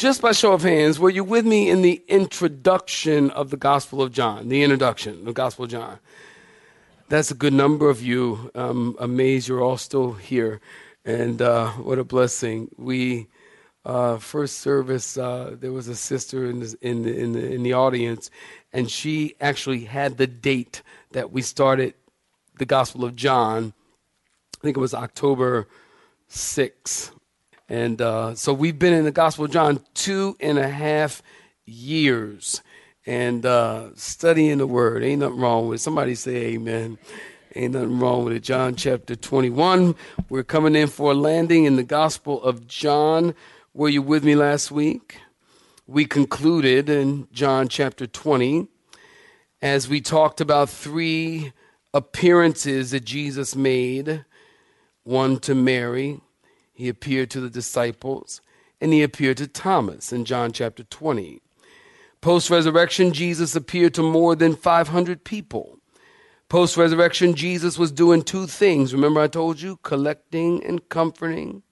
Just 0.00 0.22
by 0.22 0.32
show 0.32 0.54
of 0.54 0.62
hands, 0.62 0.98
were 0.98 1.10
you 1.10 1.22
with 1.22 1.44
me 1.44 1.68
in 1.68 1.82
the 1.82 2.02
introduction 2.08 3.30
of 3.32 3.50
the 3.50 3.58
Gospel 3.58 4.00
of 4.00 4.12
John? 4.12 4.48
The 4.48 4.62
introduction, 4.62 5.26
the 5.26 5.34
Gospel 5.34 5.66
of 5.66 5.72
John. 5.72 5.98
That's 7.10 7.30
a 7.30 7.34
good 7.34 7.52
number 7.52 7.90
of 7.90 8.00
you. 8.00 8.50
I'm 8.54 8.96
amazed 8.98 9.46
you're 9.46 9.60
all 9.60 9.76
still 9.76 10.12
here. 10.12 10.62
And 11.04 11.42
uh, 11.42 11.72
what 11.72 11.98
a 11.98 12.04
blessing. 12.04 12.70
We, 12.78 13.26
uh, 13.84 14.16
first 14.16 14.60
service, 14.60 15.18
uh, 15.18 15.54
there 15.60 15.72
was 15.72 15.86
a 15.86 15.94
sister 15.94 16.46
in, 16.46 16.62
in, 16.80 17.02
the, 17.02 17.14
in, 17.14 17.32
the, 17.32 17.52
in 17.52 17.62
the 17.62 17.74
audience, 17.74 18.30
and 18.72 18.90
she 18.90 19.34
actually 19.38 19.84
had 19.84 20.16
the 20.16 20.26
date 20.26 20.80
that 21.10 21.30
we 21.30 21.42
started 21.42 21.92
the 22.56 22.64
Gospel 22.64 23.04
of 23.04 23.16
John. 23.16 23.74
I 24.60 24.62
think 24.62 24.78
it 24.78 24.80
was 24.80 24.94
October 24.94 25.68
6th. 26.30 27.10
And 27.70 28.02
uh, 28.02 28.34
so 28.34 28.52
we've 28.52 28.80
been 28.80 28.92
in 28.92 29.04
the 29.04 29.12
Gospel 29.12 29.44
of 29.44 29.52
John 29.52 29.80
two 29.94 30.36
and 30.40 30.58
a 30.58 30.68
half 30.68 31.22
years 31.64 32.62
and 33.06 33.46
uh, 33.46 33.90
studying 33.94 34.58
the 34.58 34.66
Word. 34.66 35.04
Ain't 35.04 35.20
nothing 35.20 35.38
wrong 35.38 35.68
with 35.68 35.78
it. 35.78 35.82
Somebody 35.82 36.16
say 36.16 36.34
amen. 36.46 36.98
Ain't 37.54 37.74
nothing 37.74 38.00
wrong 38.00 38.24
with 38.24 38.34
it. 38.34 38.42
John 38.42 38.74
chapter 38.74 39.14
21. 39.14 39.94
We're 40.28 40.42
coming 40.42 40.74
in 40.74 40.88
for 40.88 41.12
a 41.12 41.14
landing 41.14 41.64
in 41.64 41.76
the 41.76 41.84
Gospel 41.84 42.42
of 42.42 42.66
John. 42.66 43.36
Were 43.72 43.88
you 43.88 44.02
with 44.02 44.24
me 44.24 44.34
last 44.34 44.72
week? 44.72 45.18
We 45.86 46.06
concluded 46.06 46.88
in 46.88 47.28
John 47.32 47.68
chapter 47.68 48.08
20 48.08 48.66
as 49.62 49.88
we 49.88 50.00
talked 50.00 50.40
about 50.40 50.70
three 50.70 51.52
appearances 51.94 52.90
that 52.90 53.04
Jesus 53.04 53.54
made 53.54 54.24
one 55.04 55.38
to 55.40 55.54
Mary, 55.54 56.20
he 56.80 56.88
appeared 56.88 57.30
to 57.30 57.42
the 57.42 57.50
disciples, 57.50 58.40
and 58.80 58.90
he 58.90 59.02
appeared 59.02 59.36
to 59.36 59.46
Thomas 59.46 60.14
in 60.14 60.24
John 60.24 60.50
chapter 60.50 60.82
20. 60.82 61.42
Post 62.22 62.48
resurrection, 62.48 63.12
Jesus 63.12 63.54
appeared 63.54 63.92
to 63.94 64.02
more 64.02 64.34
than 64.34 64.56
500 64.56 65.22
people. 65.22 65.78
Post 66.48 66.78
resurrection, 66.78 67.34
Jesus 67.34 67.78
was 67.78 67.92
doing 67.92 68.22
two 68.22 68.46
things. 68.46 68.94
Remember, 68.94 69.20
I 69.20 69.28
told 69.28 69.60
you 69.60 69.76
collecting 69.82 70.64
and 70.64 70.88
comforting. 70.88 71.62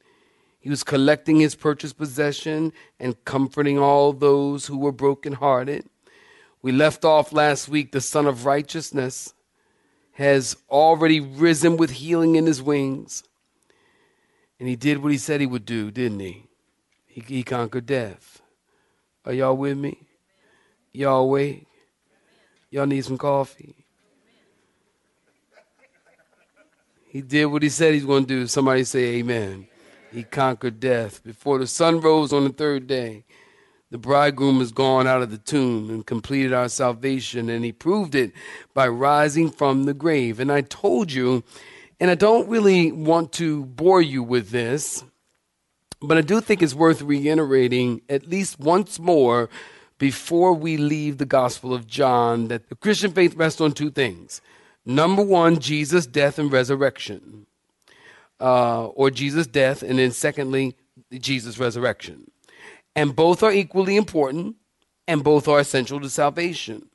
He 0.61 0.69
was 0.69 0.85
collecting 0.85 1.41
his 1.41 1.55
purchased 1.55 1.97
possession 1.97 2.75
and 3.01 3.25
comforting 3.25 3.79
all 3.79 4.13
those 4.13 4.67
who 4.67 4.77
were 4.77 4.93
brokenhearted. 4.93 5.89
We 6.61 6.71
left 6.71 7.03
off 7.03 7.33
last 7.33 7.67
week, 7.67 7.93
the 7.93 8.03
Sun 8.03 8.27
of 8.27 8.45
Righteousness 8.45 9.33
has 10.13 10.55
already 10.69 11.21
risen 11.21 11.79
with 11.79 11.93
healing 11.93 12.35
in 12.35 12.45
his 12.45 12.61
wings. 12.61 13.23
And 14.59 14.69
he 14.69 14.77
did 14.77 14.99
what 14.99 15.13
he 15.13 15.19
said 15.19 15.41
he 15.41 15.47
would 15.47 15.65
do, 15.65 15.91
didn't 15.91 16.21
he? 16.21 16.47
He, 17.07 17.21
he 17.21 17.43
conquered 17.43 17.87
death. 17.87 18.43
Are 19.25 19.33
y'all 19.33 19.57
with 19.57 19.79
me? 19.79 19.99
Y'all 20.93 21.23
awake? 21.23 21.67
Y'all 22.71 22.87
need 22.87 23.05
some 23.05 23.19
coffee? 23.19 23.75
He 27.09 27.23
did 27.23 27.47
what 27.47 27.63
he 27.63 27.69
said 27.69 27.95
he's 27.95 28.05
going 28.05 28.25
to 28.25 28.29
do. 28.29 28.47
Somebody 28.47 28.85
say 28.85 29.17
amen. 29.17 29.67
He 30.13 30.25
conquered 30.25 30.81
death. 30.81 31.23
Before 31.25 31.59
the 31.59 31.67
sun 31.67 32.01
rose 32.01 32.33
on 32.33 32.45
the 32.45 32.51
third 32.51 32.87
day, 32.87 33.25
the 33.91 33.99
bridegroom 33.99 34.61
is 34.61 34.73
gone 34.73 35.07
out 35.07 35.23
of 35.23 35.31
the 35.31 35.39
tomb 35.39 35.89
and 35.89 36.07
completed 36.07 36.53
our 36.53 36.69
salvation, 36.69 37.49
and 37.49 37.65
he 37.65 37.73
proved 37.73 38.15
it 38.15 38.33
by 38.75 38.87
rising 38.87 39.51
from 39.51 39.85
the 39.85 39.95
grave. 39.95 40.39
And 40.41 40.53
I 40.53 40.61
told 40.61 41.11
you 41.11 41.43
and 42.01 42.11
I 42.11 42.15
don't 42.15 42.49
really 42.49 42.93
want 42.93 43.33
to 43.35 43.65
bore 43.65 44.01
you 44.01 44.23
with 44.23 44.51
this, 44.51 45.05
but 46.01 46.17
I 46.17 46.21
do 46.21 46.41
think 46.41 46.63
it's 46.63 46.75
worth 46.75 47.03
reiterating 47.03 48.03
at 48.09 48.29
least 48.29 48.61
once 48.61 48.99
more 48.99 49.49
before 49.99 50.55
we 50.55 50.77
leave 50.77 51.19
the 51.19 51.27
Gospel 51.27 51.75
of 51.75 51.87
John 51.87 52.49
that 52.49 52.69
the 52.69 52.77
Christian 52.77 53.13
faith 53.13 53.35
rests 53.35 53.61
on 53.61 53.73
two 53.73 53.91
things. 53.91 54.41
Number 54.87 55.23
one, 55.23 55.59
Jesus' 55.59 56.07
death 56.07 56.39
and 56.39 56.53
resurrection, 56.53 57.47
uh, 58.41 58.87
or 58.87 59.11
Jesus' 59.11 59.47
death, 59.47 59.83
and 59.83 59.99
then 59.99 60.13
secondly, 60.13 60.77
Jesus' 61.13 61.59
resurrection. 61.59 62.31
And 62.95 63.15
both 63.15 63.43
are 63.43 63.53
equally 63.53 63.97
important, 63.97 64.57
and 65.07 65.25
both 65.25 65.49
are 65.49 65.61
essential 65.61 66.01
to 66.01 66.09
salvation. 66.09 66.89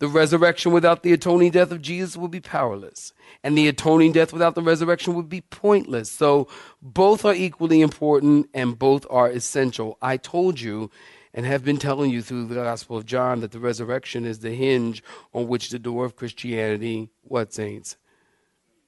The 0.00 0.08
resurrection 0.08 0.72
without 0.72 1.02
the 1.02 1.12
atoning 1.12 1.50
death 1.50 1.72
of 1.72 1.82
Jesus 1.82 2.16
would 2.16 2.30
be 2.30 2.40
powerless, 2.40 3.12
and 3.42 3.58
the 3.58 3.66
atoning 3.66 4.12
death 4.12 4.32
without 4.32 4.54
the 4.54 4.62
resurrection 4.62 5.14
would 5.14 5.28
be 5.28 5.40
pointless. 5.40 6.10
So 6.10 6.46
both 6.80 7.24
are 7.24 7.34
equally 7.34 7.80
important 7.80 8.48
and 8.54 8.78
both 8.78 9.06
are 9.10 9.28
essential. 9.28 9.98
I 10.00 10.16
told 10.16 10.60
you 10.60 10.90
and 11.34 11.44
have 11.46 11.64
been 11.64 11.78
telling 11.78 12.10
you 12.10 12.22
through 12.22 12.46
the 12.46 12.54
Gospel 12.54 12.96
of 12.96 13.06
John 13.06 13.40
that 13.40 13.50
the 13.50 13.58
resurrection 13.58 14.24
is 14.24 14.38
the 14.38 14.50
hinge 14.50 15.02
on 15.34 15.48
which 15.48 15.70
the 15.70 15.78
door 15.78 16.04
of 16.04 16.16
Christianity, 16.16 17.10
what 17.22 17.52
saints? 17.52 17.96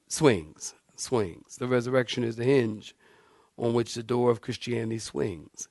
Swings. 0.06 0.74
Swings. 0.96 1.56
The 1.56 1.68
resurrection 1.68 2.24
is 2.24 2.36
the 2.36 2.44
hinge 2.44 2.94
on 3.56 3.74
which 3.74 3.94
the 3.94 4.02
door 4.02 4.30
of 4.30 4.40
Christianity 4.40 4.98
swings. 4.98 5.68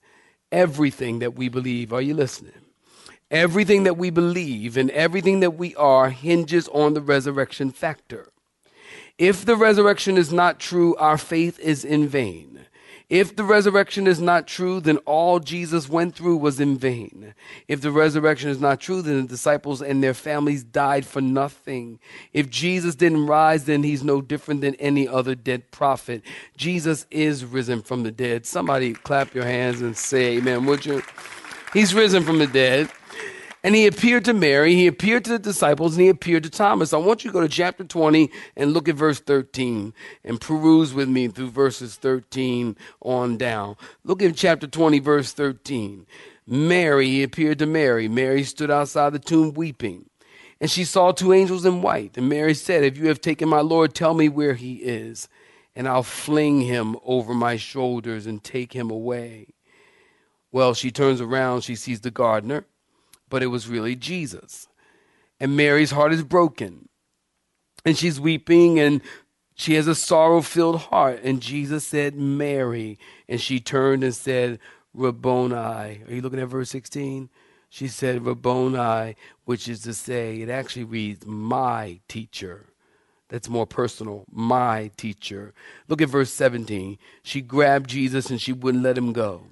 Everything 0.51 1.19
that 1.19 1.35
we 1.35 1.49
believe, 1.49 1.93
are 1.93 2.01
you 2.01 2.13
listening? 2.13 2.68
Everything 3.31 3.83
that 3.83 3.97
we 3.97 4.09
believe 4.09 4.75
and 4.75 4.89
everything 4.91 5.39
that 5.41 5.51
we 5.51 5.75
are 5.75 6.09
hinges 6.09 6.67
on 6.69 6.93
the 6.93 7.01
resurrection 7.01 7.71
factor. 7.71 8.29
If 9.17 9.45
the 9.45 9.55
resurrection 9.55 10.17
is 10.17 10.31
not 10.31 10.59
true, 10.59 10.95
our 10.95 11.17
faith 11.17 11.59
is 11.59 11.85
in 11.85 12.07
vain. 12.07 12.65
If 13.09 13.35
the 13.35 13.43
resurrection 13.43 14.05
is 14.05 14.21
not 14.21 14.45
true, 14.45 14.79
then 14.79 14.97
all 14.99 15.39
Jesus 15.39 15.89
went 15.89 16.13
through 16.15 16.37
was 16.37 16.59
in 16.59 16.77
vain. 16.77 17.33
If 17.67 17.81
the 17.81 17.91
resurrection 17.91 18.51
is 18.51 18.61
not 18.61 18.79
true, 18.79 19.01
then 19.01 19.23
the 19.23 19.27
disciples 19.27 19.81
and 19.81 20.03
their 20.03 20.13
families 20.13 20.63
died 20.63 21.07
for 21.07 21.19
nothing. 21.19 21.99
If 22.33 22.51
Jesus 22.51 22.93
didn't 22.93 23.25
rise, 23.25 23.65
then 23.65 23.81
he's 23.81 24.03
no 24.03 24.21
different 24.21 24.61
than 24.61 24.75
any 24.75 25.07
other 25.07 25.33
dead 25.33 25.71
prophet. 25.71 26.21
Jesus 26.55 27.07
is 27.09 27.43
risen 27.43 27.81
from 27.81 28.03
the 28.03 28.11
dead. 28.11 28.45
Somebody 28.45 28.93
clap 28.93 29.33
your 29.33 29.45
hands 29.45 29.81
and 29.81 29.97
say 29.97 30.37
amen, 30.37 30.67
would 30.67 30.85
you? 30.85 31.01
He's 31.73 31.95
risen 31.95 32.23
from 32.23 32.37
the 32.37 32.47
dead. 32.47 32.91
And 33.61 33.75
he 33.75 33.87
appeared 33.87 34.23
to 34.25 34.33
Mary, 34.33 34.73
he 34.73 34.87
appeared 34.87 35.25
to 35.25 35.31
the 35.31 35.39
disciples, 35.39 35.95
and 35.95 36.03
he 36.03 36.09
appeared 36.09 36.43
to 36.43 36.49
Thomas. 36.49 36.93
I 36.93 36.97
want 36.97 37.23
you 37.23 37.29
to 37.29 37.33
go 37.33 37.41
to 37.41 37.49
chapter 37.49 37.83
20 37.83 38.31
and 38.55 38.71
look 38.71 38.87
at 38.87 38.95
verse 38.95 39.19
13 39.19 39.93
and 40.23 40.39
peruse 40.39 40.93
with 40.93 41.09
me 41.09 41.27
through 41.27 41.49
verses 41.49 41.97
13 41.97 42.77
on 43.01 43.37
down. 43.37 43.75
Look 44.05 44.21
at 44.21 44.35
chapter 44.37 44.65
20, 44.65 44.99
verse 44.99 45.33
13. 45.33 46.05
Mary, 46.47 47.07
he 47.07 47.23
appeared 47.23 47.59
to 47.59 47.65
Mary. 47.65 48.07
Mary 48.07 48.43
stood 48.43 48.71
outside 48.71 49.11
the 49.11 49.19
tomb 49.19 49.53
weeping. 49.53 50.09
And 50.61 50.71
she 50.71 50.85
saw 50.85 51.11
two 51.11 51.33
angels 51.33 51.65
in 51.65 51.81
white. 51.81 52.17
And 52.17 52.29
Mary 52.29 52.53
said, 52.53 52.83
If 52.83 52.97
you 52.97 53.07
have 53.09 53.19
taken 53.19 53.49
my 53.49 53.61
Lord, 53.61 53.93
tell 53.93 54.13
me 54.13 54.29
where 54.29 54.53
he 54.53 54.75
is, 54.75 55.27
and 55.75 55.87
I'll 55.87 56.03
fling 56.03 56.61
him 56.61 56.95
over 57.03 57.33
my 57.33 57.57
shoulders 57.57 58.25
and 58.25 58.41
take 58.41 58.71
him 58.71 58.89
away. 58.89 59.47
Well, 60.51 60.73
she 60.73 60.91
turns 60.91 61.19
around, 61.19 61.61
she 61.61 61.75
sees 61.75 62.01
the 62.01 62.11
gardener 62.11 62.65
but 63.29 63.43
it 63.43 63.47
was 63.47 63.67
really 63.67 63.95
Jesus. 63.95 64.67
And 65.39 65.55
Mary's 65.55 65.91
heart 65.91 66.13
is 66.13 66.23
broken. 66.23 66.89
And 67.85 67.97
she's 67.97 68.19
weeping 68.19 68.79
and 68.79 69.01
she 69.55 69.75
has 69.75 69.87
a 69.87 69.95
sorrow 69.95 70.41
filled 70.41 70.81
heart. 70.81 71.21
And 71.23 71.41
Jesus 71.41 71.85
said, 71.85 72.15
Mary. 72.15 72.97
And 73.27 73.39
she 73.39 73.59
turned 73.59 74.03
and 74.03 74.13
said, 74.15 74.59
Rabboni. 74.93 75.55
Are 75.55 76.13
you 76.13 76.21
looking 76.21 76.39
at 76.39 76.47
verse 76.47 76.69
16? 76.69 77.29
She 77.69 77.87
said 77.87 78.25
Rabboni, 78.25 79.15
which 79.45 79.67
is 79.67 79.81
to 79.81 79.93
say, 79.93 80.41
it 80.41 80.49
actually 80.49 80.85
reads 80.85 81.25
my 81.25 81.99
teacher. 82.07 82.65
That's 83.29 83.47
more 83.47 83.67
personal. 83.67 84.25
My 84.31 84.91
teacher. 84.97 85.53
Look 85.87 86.01
at 86.01 86.09
verse 86.09 86.31
17. 86.31 86.97
She 87.21 87.41
grabbed 87.41 87.89
Jesus 87.89 88.29
and 88.29 88.41
she 88.41 88.51
wouldn't 88.51 88.83
let 88.83 88.97
him 88.97 89.13
go. 89.13 89.43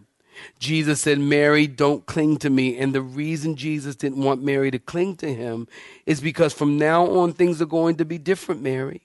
Jesus 0.59 1.01
said, 1.01 1.19
Mary, 1.19 1.67
don't 1.67 2.05
cling 2.05 2.37
to 2.37 2.49
me. 2.49 2.77
And 2.77 2.93
the 2.93 3.01
reason 3.01 3.55
Jesus 3.55 3.95
didn't 3.95 4.23
want 4.23 4.43
Mary 4.43 4.71
to 4.71 4.79
cling 4.79 5.15
to 5.17 5.33
him 5.33 5.67
is 6.05 6.21
because 6.21 6.53
from 6.53 6.77
now 6.77 7.05
on 7.05 7.33
things 7.33 7.61
are 7.61 7.65
going 7.65 7.95
to 7.97 8.05
be 8.05 8.17
different, 8.17 8.61
Mary. 8.61 9.01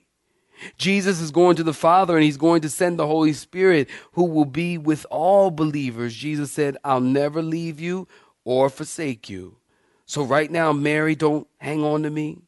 Jesus 0.77 1.19
is 1.19 1.31
going 1.31 1.55
to 1.57 1.63
the 1.63 1.73
Father 1.73 2.15
and 2.15 2.23
he's 2.23 2.37
going 2.37 2.61
to 2.61 2.69
send 2.69 2.97
the 2.97 3.07
Holy 3.07 3.33
Spirit 3.33 3.89
who 4.13 4.25
will 4.25 4.45
be 4.45 4.77
with 4.77 5.05
all 5.09 5.51
believers. 5.51 6.15
Jesus 6.15 6.51
said, 6.51 6.77
I'll 6.83 7.01
never 7.01 7.41
leave 7.41 7.79
you 7.79 8.07
or 8.43 8.69
forsake 8.69 9.29
you. 9.29 9.57
So 10.05 10.23
right 10.23 10.51
now, 10.51 10.71
Mary, 10.73 11.15
don't 11.15 11.47
hang 11.57 11.83
on 11.83 12.03
to 12.03 12.09
me. 12.09 12.39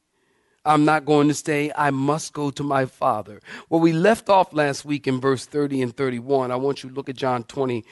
I'm 0.66 0.84
not 0.84 1.06
going 1.06 1.28
to 1.28 1.34
stay. 1.34 1.72
I 1.76 1.92
must 1.92 2.34
go 2.34 2.50
to 2.50 2.64
my 2.64 2.86
Father. 2.86 3.40
Well, 3.70 3.80
we 3.80 3.94
left 3.94 4.30
off 4.30 4.52
last 4.52 4.84
week 4.84 5.08
in 5.08 5.22
verse 5.22 5.46
30 5.46 5.84
and 5.84 5.96
31. 5.96 6.52
I 6.52 6.56
want 6.56 6.84
you 6.84 6.90
to 6.90 6.96
look 6.96 7.08
at 7.08 7.16
John 7.16 7.44
20, 7.44 7.86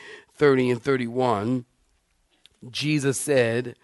30 0.43 0.71
and 0.71 0.83
31. 0.83 1.63
Jesus 2.69 3.17
said, 3.17 3.77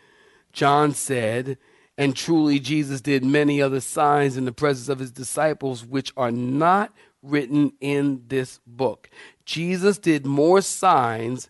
John 0.52 0.94
said, 0.94 1.58
and 1.98 2.14
truly 2.14 2.60
Jesus 2.60 3.00
did 3.00 3.24
many 3.24 3.62
other 3.62 3.80
signs 3.80 4.36
in 4.36 4.44
the 4.44 4.52
presence 4.52 4.90
of 4.90 5.00
his 5.00 5.10
disciples, 5.10 5.86
which 5.86 6.12
are 6.18 6.32
not 6.32 6.94
written 7.24 7.72
in 7.80 8.24
this 8.28 8.60
book. 8.68 9.10
Jesus 9.46 9.98
did 9.98 10.26
more 10.26 10.60
signs 10.60 11.50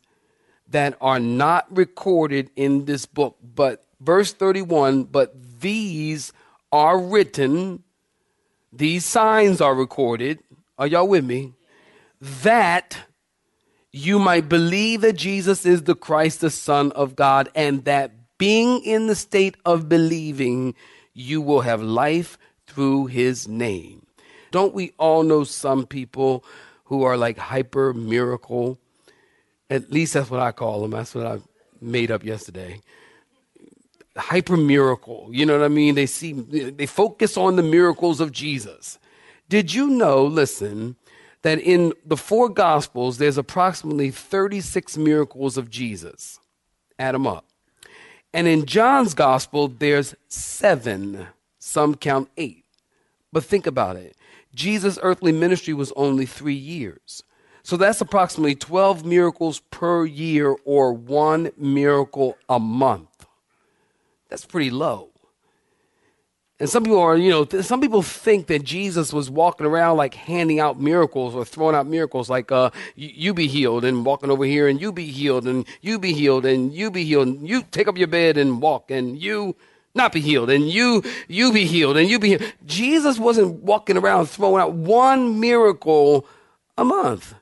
that 0.67 0.95
are 1.01 1.19
not 1.19 1.65
recorded 1.75 2.51
in 2.55 2.85
this 2.85 3.07
book. 3.07 3.35
But 3.41 3.83
verse 3.99 4.31
31, 4.31 5.05
but 5.05 5.33
these 5.59 6.31
are 6.71 6.99
written, 6.99 7.81
these 8.71 9.05
signs 9.05 9.59
are 9.59 9.73
recorded. 9.73 10.37
Are 10.77 10.85
y'all 10.85 11.07
with 11.07 11.25
me? 11.25 11.55
That 12.21 13.08
you 13.91 14.19
might 14.19 14.47
believe 14.47 15.01
that 15.01 15.13
Jesus 15.13 15.65
is 15.65 15.83
the 15.83 15.95
Christ, 15.95 16.41
the 16.41 16.49
Son 16.49 16.91
of 16.91 17.15
God, 17.15 17.49
and 17.55 17.85
that 17.85 18.11
being 18.37 18.83
in 18.83 19.07
the 19.07 19.15
state 19.15 19.55
of 19.65 19.89
believing, 19.89 20.75
you 21.13 21.41
will 21.41 21.61
have 21.61 21.81
life 21.81 22.37
through 22.67 23.07
his 23.07 23.47
name. 23.47 24.05
Don't 24.51 24.73
we 24.73 24.93
all 24.97 25.23
know 25.23 25.43
some 25.43 25.85
people 25.85 26.43
who 26.85 27.03
are 27.03 27.17
like 27.17 27.37
hyper 27.37 27.93
miracle? 27.93 28.79
At 29.69 29.91
least 29.91 30.13
that's 30.13 30.29
what 30.29 30.39
I 30.39 30.51
call 30.51 30.81
them. 30.81 30.91
That's 30.91 31.13
what 31.13 31.27
I 31.27 31.39
made 31.81 32.11
up 32.11 32.23
yesterday. 32.23 32.81
Hyper 34.15 34.57
miracle. 34.57 35.29
You 35.31 35.45
know 35.45 35.57
what 35.57 35.65
I 35.65 35.69
mean? 35.69 35.95
They 35.95 36.05
see, 36.05 36.33
they 36.33 36.85
focus 36.85 37.37
on 37.37 37.55
the 37.55 37.63
miracles 37.63 38.19
of 38.19 38.31
Jesus. 38.31 38.99
Did 39.49 39.73
you 39.73 39.87
know, 39.89 40.25
listen, 40.25 40.95
that 41.41 41.59
in 41.59 41.93
the 42.05 42.17
four 42.17 42.49
gospels, 42.49 43.17
there's 43.17 43.37
approximately 43.37 44.11
36 44.11 44.97
miracles 44.97 45.57
of 45.57 45.69
Jesus. 45.69 46.39
Add 46.97 47.15
them 47.15 47.27
up. 47.27 47.45
And 48.33 48.47
in 48.47 48.65
John's 48.65 49.13
gospel, 49.13 49.67
there's 49.67 50.15
seven. 50.27 51.27
Some 51.57 51.95
count 51.95 52.29
eight. 52.37 52.65
But 53.31 53.43
think 53.43 53.67
about 53.67 53.95
it. 53.95 54.15
Jesus' 54.53 54.99
earthly 55.01 55.31
ministry 55.31 55.73
was 55.73 55.93
only 55.95 56.25
three 56.25 56.53
years. 56.53 57.23
So 57.63 57.77
that's 57.77 58.01
approximately 58.01 58.55
12 58.55 59.05
miracles 59.05 59.61
per 59.71 60.05
year 60.05 60.55
or 60.65 60.93
one 60.93 61.51
miracle 61.57 62.37
a 62.47 62.59
month. 62.59 63.27
That's 64.29 64.45
pretty 64.45 64.71
low. 64.71 65.08
And 66.59 66.69
some 66.69 66.83
people 66.83 66.99
are, 66.99 67.15
you 67.15 67.29
know, 67.29 67.45
th- 67.45 67.63
some 67.63 67.79
people 67.79 68.01
think 68.01 68.47
that 68.47 68.63
Jesus 68.63 69.13
was 69.13 69.29
walking 69.29 69.65
around 69.65 69.95
like 69.95 70.13
handing 70.13 70.59
out 70.59 70.79
miracles 70.79 71.33
or 71.33 71.45
throwing 71.45 71.75
out 71.75 71.87
miracles 71.87 72.29
like, 72.29 72.51
uh, 72.51 72.71
you, 72.95 73.11
you 73.13 73.33
be 73.33 73.47
healed 73.47 73.85
and 73.85 74.05
walking 74.05 74.29
over 74.29 74.43
here 74.43 74.67
and 74.67 74.81
you 74.81 74.91
be 74.91 75.05
healed 75.05 75.47
and 75.47 75.65
you 75.81 75.97
be 75.99 76.11
healed 76.11 76.45
and 76.45 76.73
you 76.73 76.91
be 76.91 77.05
healed 77.05 77.27
and 77.27 77.47
you 77.47 77.63
take 77.71 77.87
up 77.87 77.97
your 77.97 78.07
bed 78.07 78.37
and 78.37 78.61
walk 78.61 78.91
and 78.91 79.21
you 79.21 79.55
not 79.95 80.11
be 80.11 80.19
healed 80.19 80.49
and 80.49 80.69
you, 80.69 81.01
you 81.29 81.53
be 81.53 81.65
healed 81.65 81.95
and 81.95 82.09
you 82.09 82.19
be 82.19 82.29
healed. 82.29 82.53
Jesus 82.65 83.17
wasn't 83.17 83.63
walking 83.63 83.95
around 83.95 84.25
throwing 84.27 84.61
out 84.61 84.73
one 84.73 85.39
miracle 85.39 86.25
a 86.77 86.83
month. 86.83 87.35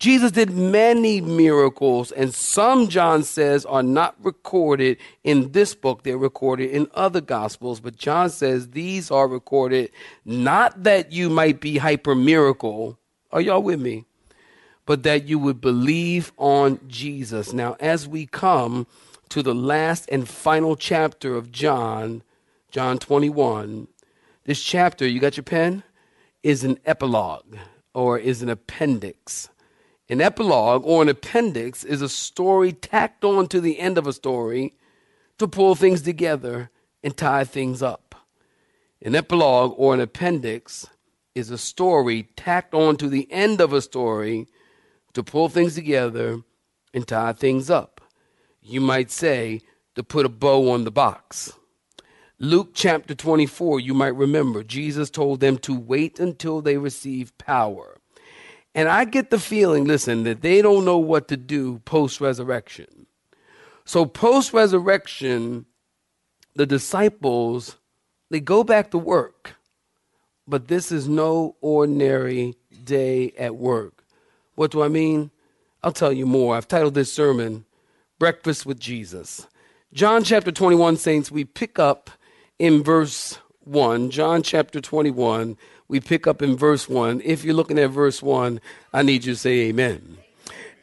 Jesus 0.00 0.32
did 0.32 0.48
many 0.50 1.20
miracles, 1.20 2.10
and 2.10 2.34
some, 2.34 2.88
John 2.88 3.22
says, 3.22 3.66
are 3.66 3.82
not 3.82 4.16
recorded 4.22 4.96
in 5.24 5.52
this 5.52 5.74
book. 5.74 6.02
They're 6.02 6.16
recorded 6.16 6.70
in 6.70 6.88
other 6.94 7.20
gospels. 7.20 7.80
But 7.80 7.98
John 7.98 8.30
says 8.30 8.70
these 8.70 9.10
are 9.10 9.28
recorded 9.28 9.90
not 10.24 10.84
that 10.84 11.12
you 11.12 11.28
might 11.28 11.60
be 11.60 11.76
hyper 11.76 12.14
miracle. 12.14 12.98
Are 13.30 13.42
y'all 13.42 13.62
with 13.62 13.78
me? 13.78 14.06
But 14.86 15.02
that 15.02 15.28
you 15.28 15.38
would 15.38 15.60
believe 15.60 16.32
on 16.38 16.80
Jesus. 16.88 17.52
Now, 17.52 17.76
as 17.78 18.08
we 18.08 18.24
come 18.24 18.86
to 19.28 19.42
the 19.42 19.54
last 19.54 20.08
and 20.10 20.26
final 20.26 20.76
chapter 20.76 21.36
of 21.36 21.52
John, 21.52 22.22
John 22.70 22.98
21, 22.98 23.86
this 24.44 24.62
chapter, 24.62 25.06
you 25.06 25.20
got 25.20 25.36
your 25.36 25.44
pen, 25.44 25.82
is 26.42 26.64
an 26.64 26.78
epilogue 26.86 27.54
or 27.92 28.18
is 28.18 28.40
an 28.40 28.48
appendix 28.48 29.50
an 30.10 30.20
epilogue 30.20 30.82
or 30.84 31.02
an 31.02 31.08
appendix 31.08 31.84
is 31.84 32.02
a 32.02 32.08
story 32.08 32.72
tacked 32.72 33.24
on 33.24 33.46
to 33.46 33.60
the 33.60 33.78
end 33.78 33.96
of 33.96 34.08
a 34.08 34.12
story 34.12 34.74
to 35.38 35.46
pull 35.46 35.76
things 35.76 36.02
together 36.02 36.68
and 37.04 37.16
tie 37.16 37.44
things 37.44 37.80
up. 37.80 38.16
An 39.00 39.14
epilogue 39.14 39.72
or 39.76 39.94
an 39.94 40.00
appendix 40.00 40.88
is 41.36 41.52
a 41.52 41.56
story 41.56 42.24
tacked 42.34 42.74
on 42.74 42.96
to 42.96 43.08
the 43.08 43.30
end 43.30 43.60
of 43.60 43.72
a 43.72 43.80
story 43.80 44.48
to 45.12 45.22
pull 45.22 45.48
things 45.48 45.76
together 45.76 46.42
and 46.92 47.06
tie 47.06 47.32
things 47.32 47.70
up. 47.70 48.00
You 48.60 48.80
might 48.80 49.12
say 49.12 49.60
to 49.94 50.02
put 50.02 50.26
a 50.26 50.28
bow 50.28 50.72
on 50.72 50.82
the 50.82 50.90
box. 50.90 51.52
Luke 52.40 52.70
chapter 52.74 53.14
24, 53.14 53.78
you 53.78 53.94
might 53.94 54.16
remember, 54.16 54.64
Jesus 54.64 55.08
told 55.08 55.38
them 55.38 55.56
to 55.58 55.78
wait 55.78 56.18
until 56.18 56.60
they 56.60 56.78
receive 56.78 57.38
power. 57.38 57.99
And 58.74 58.88
I 58.88 59.04
get 59.04 59.30
the 59.30 59.38
feeling, 59.38 59.84
listen, 59.84 60.22
that 60.24 60.42
they 60.42 60.62
don't 60.62 60.84
know 60.84 60.98
what 60.98 61.28
to 61.28 61.36
do 61.36 61.80
post 61.80 62.20
resurrection. 62.20 63.06
So, 63.84 64.06
post 64.06 64.52
resurrection, 64.52 65.66
the 66.54 66.66
disciples, 66.66 67.76
they 68.30 68.40
go 68.40 68.62
back 68.62 68.92
to 68.92 68.98
work. 68.98 69.56
But 70.46 70.68
this 70.68 70.92
is 70.92 71.08
no 71.08 71.56
ordinary 71.60 72.56
day 72.84 73.32
at 73.38 73.56
work. 73.56 74.04
What 74.54 74.70
do 74.70 74.82
I 74.82 74.88
mean? 74.88 75.30
I'll 75.82 75.92
tell 75.92 76.12
you 76.12 76.26
more. 76.26 76.56
I've 76.56 76.68
titled 76.68 76.94
this 76.94 77.12
sermon, 77.12 77.64
Breakfast 78.18 78.66
with 78.66 78.78
Jesus. 78.78 79.46
John 79.92 80.22
chapter 80.22 80.52
21, 80.52 80.96
saints, 80.96 81.30
we 81.30 81.44
pick 81.44 81.78
up 81.78 82.10
in 82.58 82.82
verse 82.82 83.38
1. 83.64 84.10
John 84.10 84.42
chapter 84.42 84.80
21, 84.80 85.56
we 85.90 85.98
pick 85.98 86.28
up 86.28 86.40
in 86.40 86.56
verse 86.56 86.88
1. 86.88 87.20
If 87.24 87.44
you're 87.44 87.52
looking 87.52 87.78
at 87.78 87.90
verse 87.90 88.22
1, 88.22 88.60
I 88.92 89.02
need 89.02 89.24
you 89.24 89.32
to 89.32 89.38
say 89.38 89.68
amen. 89.68 90.18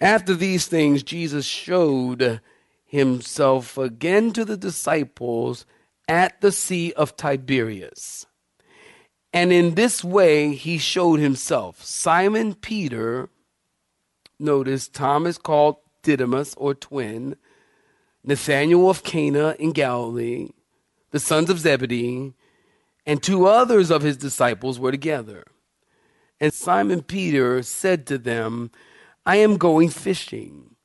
After 0.01 0.35
these 0.35 0.67
things, 0.67 1.01
Jesus 1.01 1.45
showed 1.45 2.41
himself 2.85 3.77
again 3.77 4.33
to 4.33 4.43
the 4.43 4.57
disciples 4.57 5.65
at 6.09 6.41
the 6.41 6.51
Sea 6.51 6.91
of 6.93 7.15
Tiberias. 7.15 8.25
And 9.31 9.53
in 9.53 9.75
this 9.75 10.03
way, 10.03 10.53
he 10.53 10.77
showed 10.77 11.21
himself. 11.21 11.81
Simon 11.81 12.53
Peter, 12.53 13.29
notice 14.37 14.89
Thomas 14.89 15.37
called 15.37 15.77
Didymus 16.03 16.53
or 16.55 16.75
twin, 16.75 17.37
Nathanael 18.25 18.89
of 18.89 19.03
Cana 19.03 19.55
in 19.57 19.71
Galilee, 19.71 20.49
the 21.11 21.19
sons 21.19 21.49
of 21.49 21.59
Zebedee, 21.59 22.33
and 23.07 23.23
two 23.23 23.47
others 23.47 23.89
of 23.89 24.01
his 24.03 24.17
disciples 24.17 24.79
were 24.79 24.91
together. 24.91 25.45
And 26.39 26.53
Simon 26.53 27.01
Peter 27.01 27.63
said 27.63 28.05
to 28.07 28.17
them, 28.17 28.69
I 29.25 29.37
am 29.37 29.57
going 29.57 29.89
fishing. 29.89 30.75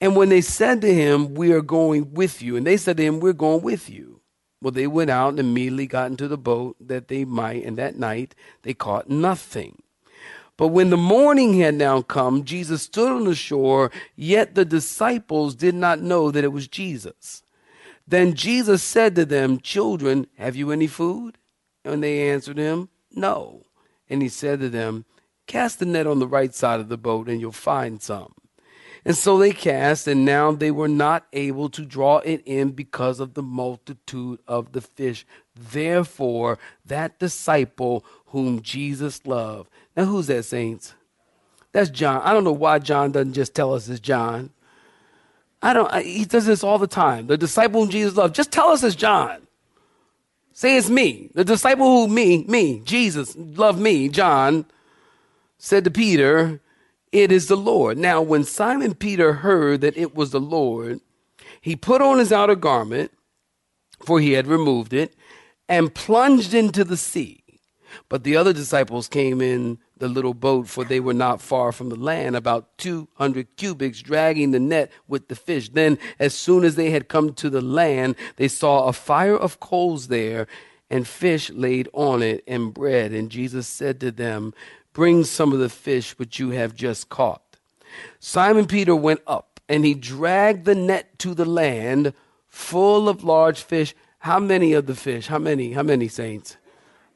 And 0.00 0.16
when 0.16 0.28
they 0.28 0.40
said 0.40 0.80
to 0.80 0.92
him, 0.92 1.34
We 1.34 1.52
are 1.52 1.62
going 1.62 2.12
with 2.12 2.42
you, 2.42 2.56
and 2.56 2.66
they 2.66 2.76
said 2.76 2.96
to 2.96 3.04
him, 3.04 3.20
We're 3.20 3.32
going 3.32 3.62
with 3.62 3.88
you. 3.88 4.20
Well, 4.60 4.72
they 4.72 4.88
went 4.88 5.10
out 5.10 5.30
and 5.30 5.38
immediately 5.38 5.86
got 5.86 6.10
into 6.10 6.28
the 6.28 6.36
boat 6.36 6.76
that 6.80 7.08
they 7.08 7.24
might, 7.24 7.64
and 7.64 7.78
that 7.78 7.96
night 7.96 8.34
they 8.62 8.74
caught 8.74 9.08
nothing. 9.08 9.82
But 10.56 10.68
when 10.68 10.90
the 10.90 10.96
morning 10.96 11.54
had 11.54 11.74
now 11.74 12.02
come, 12.02 12.44
Jesus 12.44 12.82
stood 12.82 13.10
on 13.10 13.24
the 13.24 13.34
shore, 13.34 13.90
yet 14.16 14.54
the 14.54 14.64
disciples 14.64 15.54
did 15.54 15.74
not 15.74 16.00
know 16.00 16.30
that 16.30 16.44
it 16.44 16.52
was 16.52 16.68
Jesus. 16.68 17.42
Then 18.06 18.34
Jesus 18.34 18.82
said 18.82 19.14
to 19.14 19.24
them, 19.24 19.58
Children, 19.60 20.26
have 20.36 20.54
you 20.54 20.70
any 20.70 20.86
food? 20.86 21.38
And 21.84 22.02
they 22.02 22.30
answered 22.30 22.58
him, 22.58 22.88
No. 23.12 23.62
And 24.08 24.22
he 24.22 24.28
said 24.28 24.60
to 24.60 24.68
them, 24.68 25.04
Cast 25.46 25.78
the 25.78 25.86
net 25.86 26.06
on 26.06 26.18
the 26.18 26.26
right 26.28 26.54
side 26.54 26.80
of 26.80 26.88
the 26.88 26.96
boat, 26.96 27.28
and 27.28 27.40
you'll 27.40 27.52
find 27.52 28.00
some. 28.00 28.34
And 29.04 29.16
so 29.16 29.36
they 29.36 29.52
cast, 29.52 30.06
and 30.06 30.24
now 30.24 30.52
they 30.52 30.70
were 30.70 30.88
not 30.88 31.26
able 31.32 31.68
to 31.70 31.84
draw 31.84 32.18
it 32.18 32.42
in 32.46 32.70
because 32.70 33.18
of 33.18 33.34
the 33.34 33.42
multitude 33.42 34.38
of 34.46 34.72
the 34.72 34.80
fish. 34.80 35.26
Therefore, 35.56 36.58
that 36.86 37.18
disciple 37.18 38.04
whom 38.26 38.62
Jesus 38.62 39.26
loved. 39.26 39.70
Now, 39.96 40.04
who's 40.04 40.28
that, 40.28 40.44
saints? 40.44 40.94
That's 41.72 41.90
John. 41.90 42.22
I 42.22 42.32
don't 42.32 42.44
know 42.44 42.52
why 42.52 42.78
John 42.78 43.10
doesn't 43.12 43.32
just 43.32 43.54
tell 43.54 43.74
us 43.74 43.88
it's 43.88 43.98
John. 43.98 44.50
I 45.60 45.72
don't, 45.72 45.90
I, 45.92 46.02
he 46.02 46.24
does 46.24 46.46
this 46.46 46.62
all 46.62 46.78
the 46.78 46.86
time. 46.86 47.26
The 47.26 47.36
disciple 47.36 47.80
whom 47.80 47.90
Jesus 47.90 48.16
loved. 48.16 48.34
Just 48.34 48.52
tell 48.52 48.68
us 48.68 48.82
it's 48.82 48.94
John. 48.94 49.41
Say 50.52 50.76
it's 50.76 50.90
me. 50.90 51.30
The 51.34 51.44
disciple 51.44 51.86
who 51.86 52.12
me, 52.12 52.44
me, 52.44 52.80
Jesus, 52.84 53.34
love 53.36 53.80
me, 53.80 54.08
John, 54.08 54.66
said 55.58 55.84
to 55.84 55.90
Peter, 55.90 56.60
It 57.10 57.32
is 57.32 57.48
the 57.48 57.56
Lord. 57.56 57.96
Now, 57.98 58.20
when 58.20 58.44
Simon 58.44 58.94
Peter 58.94 59.34
heard 59.34 59.80
that 59.80 59.96
it 59.96 60.14
was 60.14 60.30
the 60.30 60.40
Lord, 60.40 61.00
he 61.60 61.76
put 61.76 62.02
on 62.02 62.18
his 62.18 62.32
outer 62.32 62.54
garment, 62.54 63.12
for 64.04 64.20
he 64.20 64.32
had 64.32 64.46
removed 64.46 64.92
it, 64.92 65.14
and 65.68 65.94
plunged 65.94 66.52
into 66.52 66.84
the 66.84 66.96
sea. 66.96 67.41
But 68.08 68.24
the 68.24 68.36
other 68.36 68.52
disciples 68.52 69.08
came 69.08 69.40
in 69.40 69.78
the 69.98 70.08
little 70.08 70.34
boat, 70.34 70.68
for 70.68 70.84
they 70.84 71.00
were 71.00 71.14
not 71.14 71.40
far 71.40 71.72
from 71.72 71.88
the 71.88 71.96
land, 71.96 72.36
about 72.36 72.76
200 72.78 73.56
cubits, 73.56 74.02
dragging 74.02 74.50
the 74.50 74.60
net 74.60 74.90
with 75.06 75.28
the 75.28 75.36
fish. 75.36 75.68
Then, 75.68 75.98
as 76.18 76.34
soon 76.34 76.64
as 76.64 76.74
they 76.74 76.90
had 76.90 77.08
come 77.08 77.32
to 77.34 77.48
the 77.48 77.60
land, 77.60 78.16
they 78.36 78.48
saw 78.48 78.86
a 78.86 78.92
fire 78.92 79.36
of 79.36 79.60
coals 79.60 80.08
there, 80.08 80.46
and 80.90 81.06
fish 81.06 81.50
laid 81.50 81.88
on 81.92 82.22
it, 82.22 82.42
and 82.46 82.74
bread. 82.74 83.12
And 83.12 83.30
Jesus 83.30 83.66
said 83.68 84.00
to 84.00 84.10
them, 84.10 84.52
Bring 84.92 85.24
some 85.24 85.52
of 85.52 85.58
the 85.58 85.70
fish 85.70 86.18
which 86.18 86.38
you 86.38 86.50
have 86.50 86.74
just 86.74 87.08
caught. 87.08 87.56
Simon 88.18 88.66
Peter 88.66 88.94
went 88.96 89.20
up, 89.26 89.60
and 89.68 89.84
he 89.84 89.94
dragged 89.94 90.64
the 90.64 90.74
net 90.74 91.18
to 91.20 91.34
the 91.34 91.44
land, 91.44 92.12
full 92.46 93.08
of 93.08 93.24
large 93.24 93.62
fish. 93.62 93.94
How 94.18 94.38
many 94.38 94.72
of 94.72 94.86
the 94.86 94.94
fish? 94.94 95.28
How 95.28 95.38
many? 95.38 95.72
How 95.72 95.82
many 95.82 96.08
saints? 96.08 96.56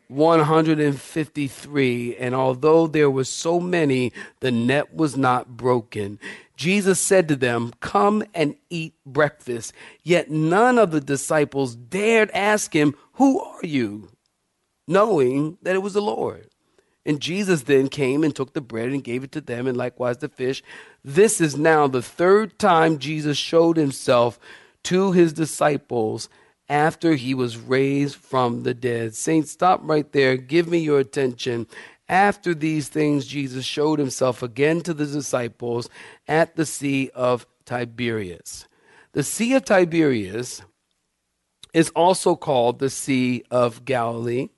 153 0.08 2.16
and 2.16 2.34
although 2.34 2.86
there 2.86 3.10
were 3.10 3.24
so 3.24 3.60
many 3.60 4.12
the 4.40 4.50
net 4.50 4.94
was 4.94 5.16
not 5.16 5.56
broken. 5.56 6.18
Jesus 6.56 7.00
said 7.00 7.28
to 7.28 7.36
them 7.36 7.72
come 7.80 8.24
and 8.34 8.56
eat 8.70 8.94
breakfast. 9.04 9.72
Yet 10.02 10.30
none 10.30 10.78
of 10.78 10.90
the 10.90 11.00
disciples 11.00 11.74
dared 11.74 12.30
ask 12.32 12.74
him 12.74 12.94
who 13.14 13.40
are 13.40 13.66
you? 13.66 14.10
knowing 14.86 15.58
that 15.62 15.74
it 15.74 15.82
was 15.82 15.94
the 15.94 16.02
lord. 16.02 16.48
And 17.04 17.20
jesus 17.20 17.62
then 17.62 17.88
came 17.88 18.24
and 18.24 18.34
took 18.34 18.52
the 18.52 18.60
bread 18.60 18.90
and 18.90 19.02
gave 19.02 19.24
it 19.24 19.32
to 19.32 19.40
them 19.40 19.66
and 19.66 19.76
likewise 19.76 20.18
the 20.18 20.28
fish. 20.28 20.62
This 21.04 21.40
is 21.40 21.56
now 21.56 21.86
the 21.86 22.02
third 22.02 22.58
time 22.58 22.98
jesus 22.98 23.36
showed 23.36 23.76
himself 23.76 24.38
to 24.84 25.12
his 25.12 25.32
disciples 25.32 26.28
after 26.68 27.14
he 27.14 27.34
was 27.34 27.56
raised 27.56 28.16
from 28.16 28.62
the 28.62 28.74
dead. 28.74 29.14
Saints, 29.14 29.50
stop 29.50 29.80
right 29.84 30.10
there. 30.12 30.36
Give 30.36 30.68
me 30.68 30.78
your 30.78 30.98
attention. 30.98 31.66
After 32.08 32.54
these 32.54 32.88
things, 32.88 33.26
Jesus 33.26 33.64
showed 33.64 33.98
himself 33.98 34.42
again 34.42 34.80
to 34.82 34.94
the 34.94 35.06
disciples 35.06 35.88
at 36.28 36.56
the 36.56 36.66
Sea 36.66 37.10
of 37.14 37.46
Tiberias. 37.64 38.66
The 39.12 39.22
Sea 39.22 39.54
of 39.54 39.64
Tiberias 39.64 40.62
is 41.72 41.90
also 41.90 42.36
called 42.36 42.78
the 42.78 42.90
Sea 42.90 43.42
of 43.50 43.84
Galilee. 43.84 44.48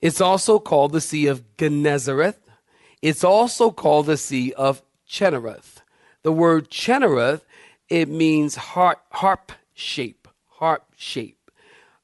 It's 0.00 0.20
also 0.20 0.58
called 0.58 0.92
the 0.92 1.00
Sea 1.00 1.26
of 1.26 1.42
Gennesareth. 1.56 2.36
It's 3.02 3.24
also 3.24 3.70
called 3.70 4.06
the 4.06 4.16
Sea 4.16 4.52
of 4.52 4.82
Chinnereth. 5.08 5.82
The 6.22 6.32
word 6.32 6.70
Chinnereth, 6.70 7.42
it 7.88 8.08
means 8.08 8.56
harp 8.56 9.52
shape, 9.74 10.25
harp 10.58 10.84
shape. 10.96 11.50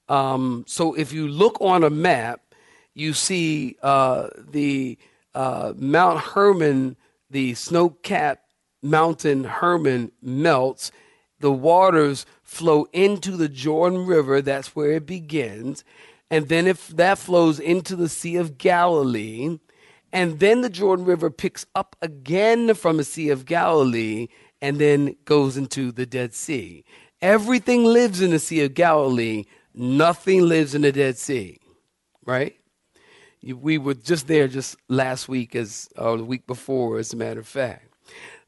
Um, 0.08 0.64
so 0.66 0.94
if 0.94 1.12
you 1.12 1.28
look 1.28 1.58
on 1.60 1.84
a 1.84 1.90
map, 1.90 2.40
you 2.94 3.12
see 3.14 3.76
uh, 3.82 4.28
the 4.36 4.98
uh, 5.34 5.72
Mount 5.76 6.20
Hermon, 6.20 6.96
the 7.30 7.54
snow 7.54 7.90
capped 7.90 8.46
mountain 8.82 9.44
Hermon 9.44 10.12
melts. 10.20 10.90
The 11.40 11.52
waters 11.52 12.26
flow 12.42 12.86
into 12.92 13.36
the 13.36 13.48
Jordan 13.48 14.06
River. 14.06 14.42
That's 14.42 14.76
where 14.76 14.92
it 14.92 15.06
begins. 15.06 15.84
And 16.30 16.48
then 16.48 16.66
if 16.66 16.88
that 16.88 17.18
flows 17.18 17.58
into 17.58 17.96
the 17.96 18.08
Sea 18.08 18.36
of 18.36 18.58
Galilee, 18.58 19.58
and 20.12 20.40
then 20.40 20.60
the 20.60 20.70
Jordan 20.70 21.04
River 21.04 21.30
picks 21.30 21.66
up 21.74 21.96
again 22.02 22.74
from 22.74 22.98
the 22.98 23.04
Sea 23.04 23.30
of 23.30 23.46
Galilee 23.46 24.28
and 24.60 24.78
then 24.78 25.16
goes 25.24 25.56
into 25.56 25.90
the 25.90 26.06
Dead 26.06 26.34
Sea. 26.34 26.84
Everything 27.22 27.84
lives 27.84 28.20
in 28.20 28.32
the 28.32 28.38
Sea 28.38 28.64
of 28.64 28.74
Galilee 28.74 29.44
Nothing 29.74 30.42
lives 30.42 30.74
in 30.74 30.82
the 30.82 30.92
Dead 30.92 31.16
Sea, 31.16 31.58
right? 32.26 32.56
We 33.42 33.78
were 33.78 33.94
just 33.94 34.28
there 34.28 34.46
just 34.46 34.76
last 34.88 35.28
week, 35.28 35.56
as 35.56 35.88
or 35.96 36.18
the 36.18 36.24
week 36.24 36.46
before, 36.46 36.98
as 36.98 37.12
a 37.12 37.16
matter 37.16 37.40
of 37.40 37.48
fact. 37.48 37.88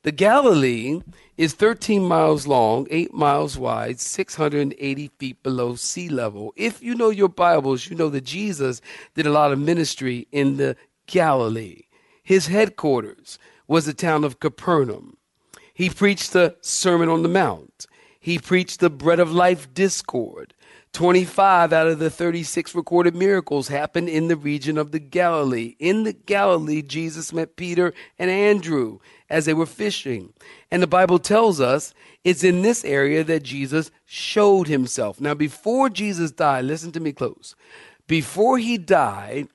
The 0.03 0.13
Galilee 0.13 1.01
is 1.39 1.55
13 1.55 2.05
miles 2.05 2.47
long, 2.47 2.87
8 2.91 3.15
miles 3.15 3.57
wide, 3.57 3.99
680 4.01 5.11
feet 5.19 5.43
below 5.43 5.77
sea 5.77 6.11
level. 6.11 6.53
If 6.57 6.83
you 6.83 6.95
know 6.95 7.09
your 7.09 7.31
Bibles, 7.31 7.89
you 7.89 7.97
know 7.97 8.11
that 8.11 8.25
Jesus 8.25 8.83
did 9.15 9.27
a 9.27 9.33
lot 9.33 9.51
of 9.51 9.59
ministry 9.59 10.29
in 10.31 10.59
the 10.59 10.77
Galilee. 11.07 11.85
His 12.23 12.49
headquarters 12.49 13.39
was 13.67 13.87
the 13.87 13.95
town 13.95 14.25
of 14.25 14.41
Capernaum. 14.41 15.17
He 15.73 15.89
preached 15.89 16.35
the 16.35 16.57
Sermon 16.61 17.09
on 17.09 17.23
the 17.23 17.29
Mount. 17.31 17.87
He 18.25 18.39
preached 18.39 18.81
the 18.81 18.89
Bread 18.89 19.21
of 19.21 19.35
Life 19.35 19.75
discourse. 19.75 20.47
25 20.95 21.75
out 21.75 21.89
of 21.89 21.99
the 21.99 22.09
36 22.09 22.75
recorded 22.75 23.15
miracles 23.15 23.69
happened 23.69 24.09
in 24.09 24.29
the 24.29 24.37
region 24.37 24.79
of 24.79 24.93
the 24.93 24.99
Galilee. 24.99 25.77
In 25.79 26.05
the 26.05 26.15
Galilee, 26.15 26.81
Jesus 26.81 27.35
met 27.35 27.57
Peter 27.57 27.93
and 28.19 28.31
Andrew 28.31 28.99
as 29.29 29.45
they 29.45 29.53
were 29.53 29.67
fishing. 29.67 30.33
And 30.71 30.83
the 30.83 30.87
Bible 30.87 31.19
tells 31.19 31.61
us 31.61 31.93
it's 32.25 32.43
in 32.43 32.63
this 32.63 32.83
area 32.83 33.25
that 33.25 33.43
Jesus 33.43 33.91
showed 34.07 34.69
himself. 34.69 35.21
Now, 35.21 35.35
before 35.35 35.91
Jesus 35.91 36.31
died, 36.31 36.65
listen 36.65 36.93
to 36.93 37.01
me 37.01 37.13
close. 37.13 37.55
Before 38.07 38.57
he 38.57 38.79
died, 38.79 39.49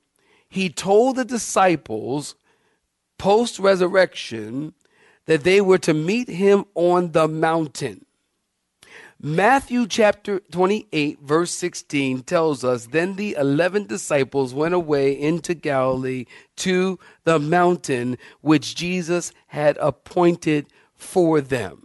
he 0.48 0.68
told 0.68 1.16
the 1.16 1.24
disciples 1.24 2.36
post 3.18 3.58
resurrection 3.58 4.74
that 5.26 5.42
they 5.42 5.60
were 5.60 5.78
to 5.78 5.92
meet 5.92 6.28
him 6.28 6.66
on 6.76 7.10
the 7.10 7.26
mountain. 7.26 8.06
Matthew 9.22 9.86
chapter 9.86 10.40
28, 10.50 11.18
verse 11.20 11.50
16 11.50 12.22
tells 12.22 12.64
us 12.64 12.86
Then 12.86 13.16
the 13.16 13.36
eleven 13.38 13.84
disciples 13.84 14.54
went 14.54 14.72
away 14.72 15.12
into 15.12 15.52
Galilee 15.52 16.24
to 16.56 16.98
the 17.24 17.38
mountain 17.38 18.16
which 18.40 18.74
Jesus 18.74 19.34
had 19.48 19.76
appointed 19.76 20.68
for 20.94 21.42
them. 21.42 21.82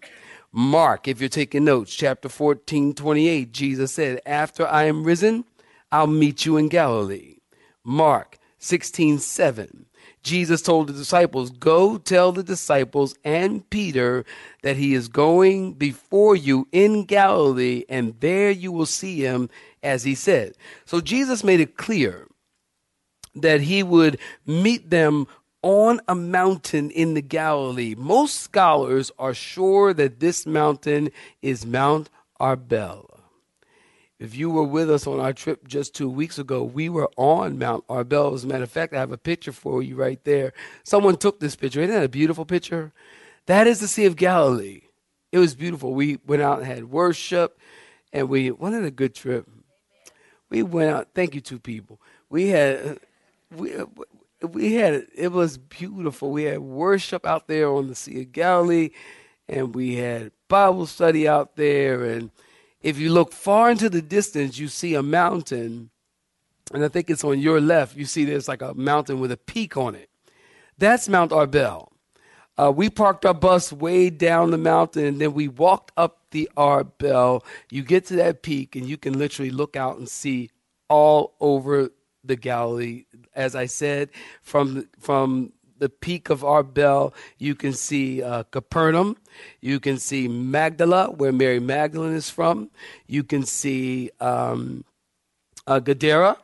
Mark, 0.54 1.10
if 1.10 1.20
you're 1.20 1.28
taking 1.28 1.66
notes, 1.66 1.94
chapter 1.94 2.30
14, 2.30 2.94
28, 2.94 3.52
Jesus 3.52 3.92
said, 3.92 4.22
After 4.26 4.66
I 4.66 4.84
am 4.86 5.04
risen, 5.04 5.44
I'll 5.92 6.08
meet 6.08 6.46
you 6.46 6.56
in 6.56 6.70
Galilee. 6.70 7.40
Mark 7.84 8.38
16, 8.60 9.20
7. 9.20 9.88
Jesus 10.26 10.64
told 10.64 10.88
the 10.88 10.94
disciples, 10.94 11.52
Go 11.52 12.00
tell 12.00 12.32
the 12.32 12.44
disciples 12.44 13.16
and 13.24 13.70
Peter 13.70 14.26
that 14.64 14.76
he 14.76 14.96
is 14.96 15.08
going 15.08 15.74
before 15.74 16.36
you 16.36 16.68
in 16.72 17.06
Galilee, 17.06 17.86
and 17.88 18.20
there 18.20 18.50
you 18.50 18.72
will 18.72 18.88
see 18.88 19.20
him 19.20 19.52
as 19.84 20.04
he 20.04 20.16
said. 20.16 20.56
So 20.84 21.00
Jesus 21.00 21.44
made 21.44 21.60
it 21.60 21.78
clear 21.78 22.28
that 23.36 23.62
he 23.62 23.84
would 23.84 24.18
meet 24.48 24.90
them 24.90 25.28
on 25.62 26.02
a 26.08 26.16
mountain 26.16 26.90
in 26.90 27.14
the 27.14 27.22
Galilee. 27.22 27.94
Most 27.96 28.40
scholars 28.40 29.12
are 29.20 29.34
sure 29.36 29.94
that 29.94 30.20
this 30.20 30.48
mountain 30.48 31.12
is 31.44 31.68
Mount 31.68 32.10
Arbel. 32.42 33.15
If 34.26 34.36
you 34.36 34.50
were 34.50 34.64
with 34.64 34.90
us 34.90 35.06
on 35.06 35.20
our 35.20 35.34
trip 35.34 35.68
just 35.68 35.94
two 35.94 36.10
weeks 36.10 36.40
ago, 36.40 36.64
we 36.64 36.90
were 36.90 37.12
on 37.16 37.60
Mount 37.60 37.86
Arbel. 37.88 38.34
As 38.34 38.44
a 38.44 38.48
matter 38.48 38.64
of 38.64 38.72
fact, 38.72 38.92
I 38.92 38.98
have 38.98 39.12
a 39.12 39.20
picture 39.20 39.52
for 39.52 39.84
you 39.84 39.96
right 39.96 40.20
there. 40.24 40.52
Someone 40.84 41.18
took 41.18 41.40
this 41.40 41.56
picture. 41.56 41.80
Isn't 41.82 41.94
that 41.94 42.04
a 42.04 42.10
beautiful 42.10 42.44
picture? 42.44 42.92
That 43.46 43.68
is 43.68 43.82
the 43.82 43.88
Sea 43.88 44.06
of 44.06 44.16
Galilee. 44.16 44.82
It 45.32 45.38
was 45.38 45.54
beautiful. 45.54 45.94
We 45.94 46.18
went 46.26 46.42
out 46.42 46.58
and 46.58 46.66
had 46.66 46.86
worship, 46.86 47.60
and 48.12 48.28
we 48.28 48.50
wanted 48.50 48.84
a 48.84 48.90
good 48.90 49.14
trip. 49.14 49.48
We 50.50 50.64
went 50.64 50.90
out. 50.90 51.10
Thank 51.14 51.36
you, 51.36 51.42
two 51.42 51.60
people. 51.60 52.02
We 52.28 52.48
had 52.48 52.98
we 53.56 53.76
we 54.42 54.74
had 54.74 55.06
it 55.16 55.34
was 55.34 55.60
beautiful. 55.60 56.32
We 56.32 56.46
had 56.46 56.62
worship 56.62 57.28
out 57.28 57.48
there 57.48 57.70
on 57.70 57.90
the 57.90 57.96
Sea 57.96 58.22
of 58.22 58.32
Galilee, 58.32 58.90
and 59.48 59.76
we 59.76 59.98
had 59.98 60.32
Bible 60.48 60.88
study 60.88 61.28
out 61.28 61.58
there, 61.58 62.04
and 62.04 62.32
if 62.86 63.00
you 63.00 63.12
look 63.12 63.34
far 63.34 63.72
into 63.72 63.90
the 63.90 64.02
distance, 64.02 64.60
you 64.60 64.68
see 64.68 64.94
a 64.94 65.02
mountain, 65.02 65.90
and 66.72 66.86
I 66.86 66.88
think 66.88 67.10
it's 67.10 67.24
on 67.24 67.40
your 67.40 67.60
left. 67.60 67.98
You 67.98 68.06
see 68.06 68.26
there's 68.26 68.48
like 68.48 68.62
a 68.62 68.76
mountain 68.76 69.20
with 69.20 69.32
a 69.32 69.38
peak 69.38 69.76
on 69.76 69.96
it. 69.96 70.08
That's 70.78 71.10
Mount 71.10 71.32
Arbel. 71.32 71.88
Uh, 72.60 72.72
we 72.72 72.92
parked 72.92 73.26
our 73.26 73.34
bus 73.34 73.74
way 73.74 74.12
down 74.12 74.52
the 74.52 74.60
mountain 74.60 75.06
and 75.06 75.20
then 75.20 75.34
we 75.34 75.48
walked 75.48 75.94
up 75.98 76.20
the 76.30 76.48
Arbel. 76.56 77.44
You 77.72 77.82
get 77.82 78.06
to 78.06 78.16
that 78.18 78.44
peak 78.44 78.76
and 78.76 78.88
you 78.88 78.98
can 78.98 79.18
literally 79.18 79.50
look 79.50 79.76
out 79.76 79.98
and 79.98 80.08
see 80.08 80.52
all 80.88 81.34
over 81.40 81.90
the 82.24 82.36
Galilee. 82.36 83.06
As 83.34 83.56
I 83.56 83.66
said, 83.66 84.10
from 84.44 84.88
from 85.00 85.54
the 85.78 85.90
peak 85.90 86.30
of 86.30 86.42
Arbel, 86.42 87.14
you 87.38 87.56
can 87.56 87.74
see 87.74 88.24
uh, 88.24 88.44
Capernaum. 88.44 89.18
You 89.62 89.80
can 89.80 89.98
see 89.98 90.28
Magdala, 90.28 91.12
where 91.12 91.32
Mary 91.32 91.60
Magdalene 91.60 92.16
is 92.16 92.30
from. 92.30 92.70
You 93.08 93.24
can 93.24 93.44
see 93.44 94.12
um, 94.20 94.86
uh, 95.68 95.80
Gadara, 95.80 96.38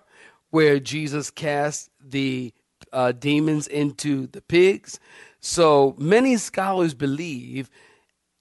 where 0.50 0.79
Jesus 0.79 1.31
cast 1.31 1.89
the 2.03 2.53
uh, 2.91 3.13
demons 3.13 3.67
into 3.67 4.27
the 4.27 4.41
pigs. 4.41 5.00
So 5.39 5.95
many 5.97 6.38
scholars 6.38 6.93
believe, 6.93 7.69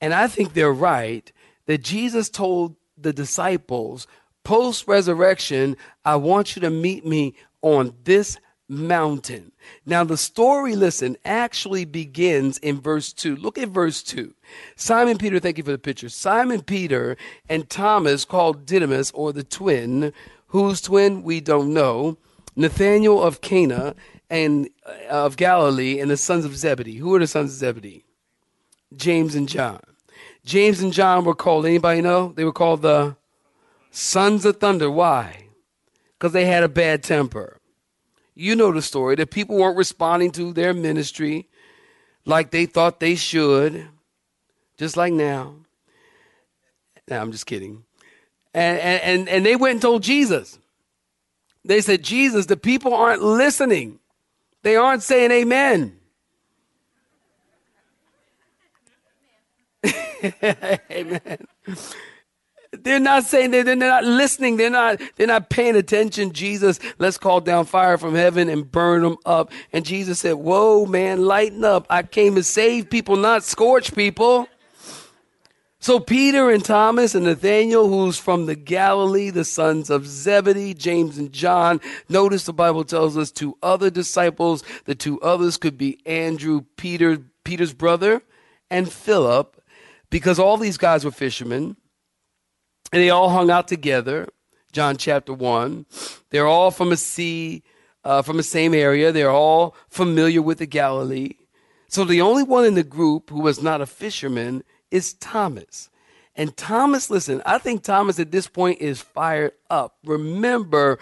and 0.01 0.13
I 0.13 0.27
think 0.27 0.53
they're 0.53 0.73
right, 0.73 1.31
that 1.67 1.83
Jesus 1.83 2.29
told 2.29 2.77
the 2.99 3.13
disciples 3.13 4.07
post 4.45 4.89
resurrection, 4.89 5.77
I 6.05 6.17
want 6.17 6.57
you 6.57 6.63
to 6.63 6.71
meet 6.71 7.07
me 7.07 7.35
on 7.63 7.95
this 8.05 8.39
mountain. 8.71 9.53
Now, 9.85 10.05
the 10.05 10.17
story, 10.17 10.77
listen, 10.77 11.17
actually 11.25 11.85
begins 11.85 12.57
in 12.59 12.81
verse 12.81 13.13
2. 13.13 13.37
Look 13.37 13.59
at 13.59 13.69
verse 13.69 14.03
2. 14.03 14.33
Simon 14.77 15.19
Peter, 15.19 15.41
thank 15.41 15.59
you 15.59 15.65
for 15.65 15.73
the 15.73 15.79
picture. 15.79 16.09
Simon 16.09 16.63
Peter 16.63 17.17
and 17.49 17.69
Thomas, 17.69 18.25
called 18.25 18.65
Didymus, 18.65 19.11
or 19.11 19.33
the 19.33 19.43
twin, 19.43 20.13
whose 20.49 20.81
twin 20.81 21.23
we 21.23 21.41
don't 21.41 21.75
know, 21.75 22.17
Nathanael 22.55 23.21
of 23.21 23.41
Cana 23.41 23.95
and 24.31 24.71
uh, 24.87 25.09
of 25.09 25.37
Galilee, 25.37 25.99
and 25.99 26.11
the 26.11 26.17
sons 26.17 26.45
of 26.45 26.57
Zebedee. 26.57 26.97
Who 26.97 27.15
are 27.15 27.19
the 27.19 27.27
sons 27.27 27.53
of 27.53 27.59
Zebedee? 27.59 28.05
James 28.95 29.35
and 29.35 29.49
John. 29.49 29.81
James 30.45 30.81
and 30.81 30.93
John 30.93 31.25
were 31.25 31.35
called, 31.35 31.67
anybody 31.67 32.01
know? 32.01 32.33
They 32.35 32.45
were 32.45 32.53
called 32.53 32.83
the 32.83 33.17
sons 33.91 34.45
of 34.45 34.59
thunder. 34.59 34.91
Why? 34.91 35.49
Because 36.19 36.33
they 36.33 36.47
had 36.47 36.63
a 36.63 36.69
bad 36.69 37.03
temper. 37.03 37.60
You 38.35 38.57
know 38.57 38.73
the 38.73 38.83
story. 38.83 39.17
that 39.17 39.31
people 39.31 39.57
weren't 39.57 39.77
responding 39.77 40.31
to 40.33 40.53
their 40.53 40.73
ministry 40.73 41.49
like 42.25 42.51
they 42.51 42.67
thought 42.67 43.01
they 43.01 43.15
should, 43.15 43.87
just 44.77 44.97
like 44.97 45.13
now. 45.13 45.55
Now, 47.09 47.21
I'm 47.21 47.33
just 47.33 47.47
kidding. 47.47 47.85
And, 48.55 48.79
and, 48.79 49.29
and 49.29 49.47
they 49.47 49.57
went 49.57 49.73
and 49.73 49.83
told 49.83 50.03
Jesus. 50.03 50.59
They 51.65 51.81
said, 51.81 52.03
Jesus, 52.03 52.47
the 52.47 52.57
people 52.57 52.95
aren't 52.95 53.23
listening. 53.23 53.99
They 54.63 54.77
aren't 54.77 55.03
saying 55.03 55.31
amen. 55.31 55.99
amen. 60.91 61.39
They're 62.73 63.01
not 63.01 63.25
saying 63.25 63.51
they're 63.51 63.75
not 63.75 64.05
listening. 64.05 64.57
They're 64.57 64.71
not, 64.71 65.01
they're 65.17 65.27
not 65.27 65.51
paying 65.51 65.75
attention. 65.75 66.33
Jesus, 66.33 66.79
let's 66.99 67.19
call 67.19 67.41
down 67.41 67.65
fire 67.65 67.99
from 67.99 68.15
heaven 68.15 68.49
and 68.49 68.71
burn 68.71 69.03
them 69.03 69.17
up. 69.27 69.51
And 69.73 69.85
Jesus 69.85 70.21
said, 70.21 70.35
whoa, 70.35 70.87
man, 70.87 71.25
lighten 71.25 71.65
up. 71.65 71.87
I 71.91 72.05
came 72.05 72.37
to 72.37 72.45
save 72.45 72.89
people, 72.89 73.17
not 73.17 73.43
scorch 73.43 73.93
people. 73.95 74.49
So 75.83 75.99
Peter 75.99 76.51
and 76.51 76.65
Thomas 76.65 77.15
and 77.15 77.25
Nathaniel, 77.25 77.89
who's 77.89 78.19
from 78.19 78.47
the 78.47 78.55
Galilee, 78.55 79.31
the 79.31 79.47
sons 79.47 79.89
of 79.89 80.07
Zebedee, 80.07 80.75
James 80.75 81.17
and 81.19 81.33
John. 81.33 81.81
Notice 82.09 82.45
the 82.45 82.53
Bible 82.53 82.85
tells 82.85 83.17
us 83.17 83.31
two 83.31 83.57
other 83.63 83.91
disciples. 83.91 84.63
The 84.85 84.95
two 84.95 85.21
others 85.23 85.57
could 85.57 85.79
be 85.79 85.99
Andrew, 86.05 86.67
Peter, 86.77 87.19
Peter's 87.45 87.73
brother, 87.73 88.23
and 88.71 88.93
Philip, 88.93 89.61
because 90.11 90.39
all 90.39 90.59
these 90.59 90.77
guys 90.77 91.05
were 91.05 91.11
fishermen. 91.11 91.77
And 92.93 93.03
they 93.03 93.11
all 93.11 93.31
hung 93.31 93.51
out 93.51 93.69
together. 93.69 94.29
John 94.73 94.97
chapter 94.97 95.33
1. 95.33 95.87
They're 96.31 96.47
all 96.47 96.71
from 96.71 96.93
a 96.93 96.97
sea, 96.97 97.63
uh, 98.05 98.23
from 98.23 98.37
the 98.37 98.43
same 98.43 98.75
area. 98.75 99.13
They're 99.13 99.31
all 99.31 99.75
familiar 99.89 100.43
with 100.43 100.59
the 100.59 100.67
Galilee. 100.67 101.35
So 101.89 102.05
the 102.05 102.21
only 102.21 102.45
one 102.45 102.65
in 102.65 102.75
the 102.75 102.85
group 102.85 103.31
who 103.31 103.41
was 103.41 103.63
not 103.63 103.81
a 103.81 103.87
fisherman 103.87 104.63
is 104.91 105.15
Thomas. 105.15 105.91
And 106.37 106.57
Thomas, 106.57 107.11
listen, 107.11 107.43
I 107.45 107.59
think 107.59 107.83
Thomas 107.83 108.21
at 108.21 108.31
this 108.31 108.47
point 108.47 108.81
is 108.81 109.01
fired 109.01 109.53
up. 109.69 109.97
Remember, 110.05 110.99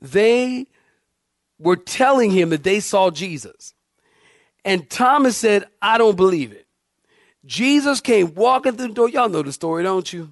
they 0.00 0.66
were 1.58 1.76
telling 1.76 2.32
him 2.32 2.50
that 2.50 2.64
they 2.64 2.80
saw 2.80 3.10
Jesus. 3.10 3.74
And 4.64 4.90
Thomas 4.90 5.36
said, 5.36 5.64
I 5.80 5.98
don't 5.98 6.16
believe 6.16 6.52
it. 6.52 6.66
Jesus 7.44 8.00
came 8.00 8.34
walking 8.34 8.76
through 8.76 8.88
the 8.88 8.94
door. 8.94 9.08
Y'all 9.08 9.28
know 9.28 9.42
the 9.42 9.52
story, 9.52 9.82
don't 9.82 10.12
you? 10.12 10.30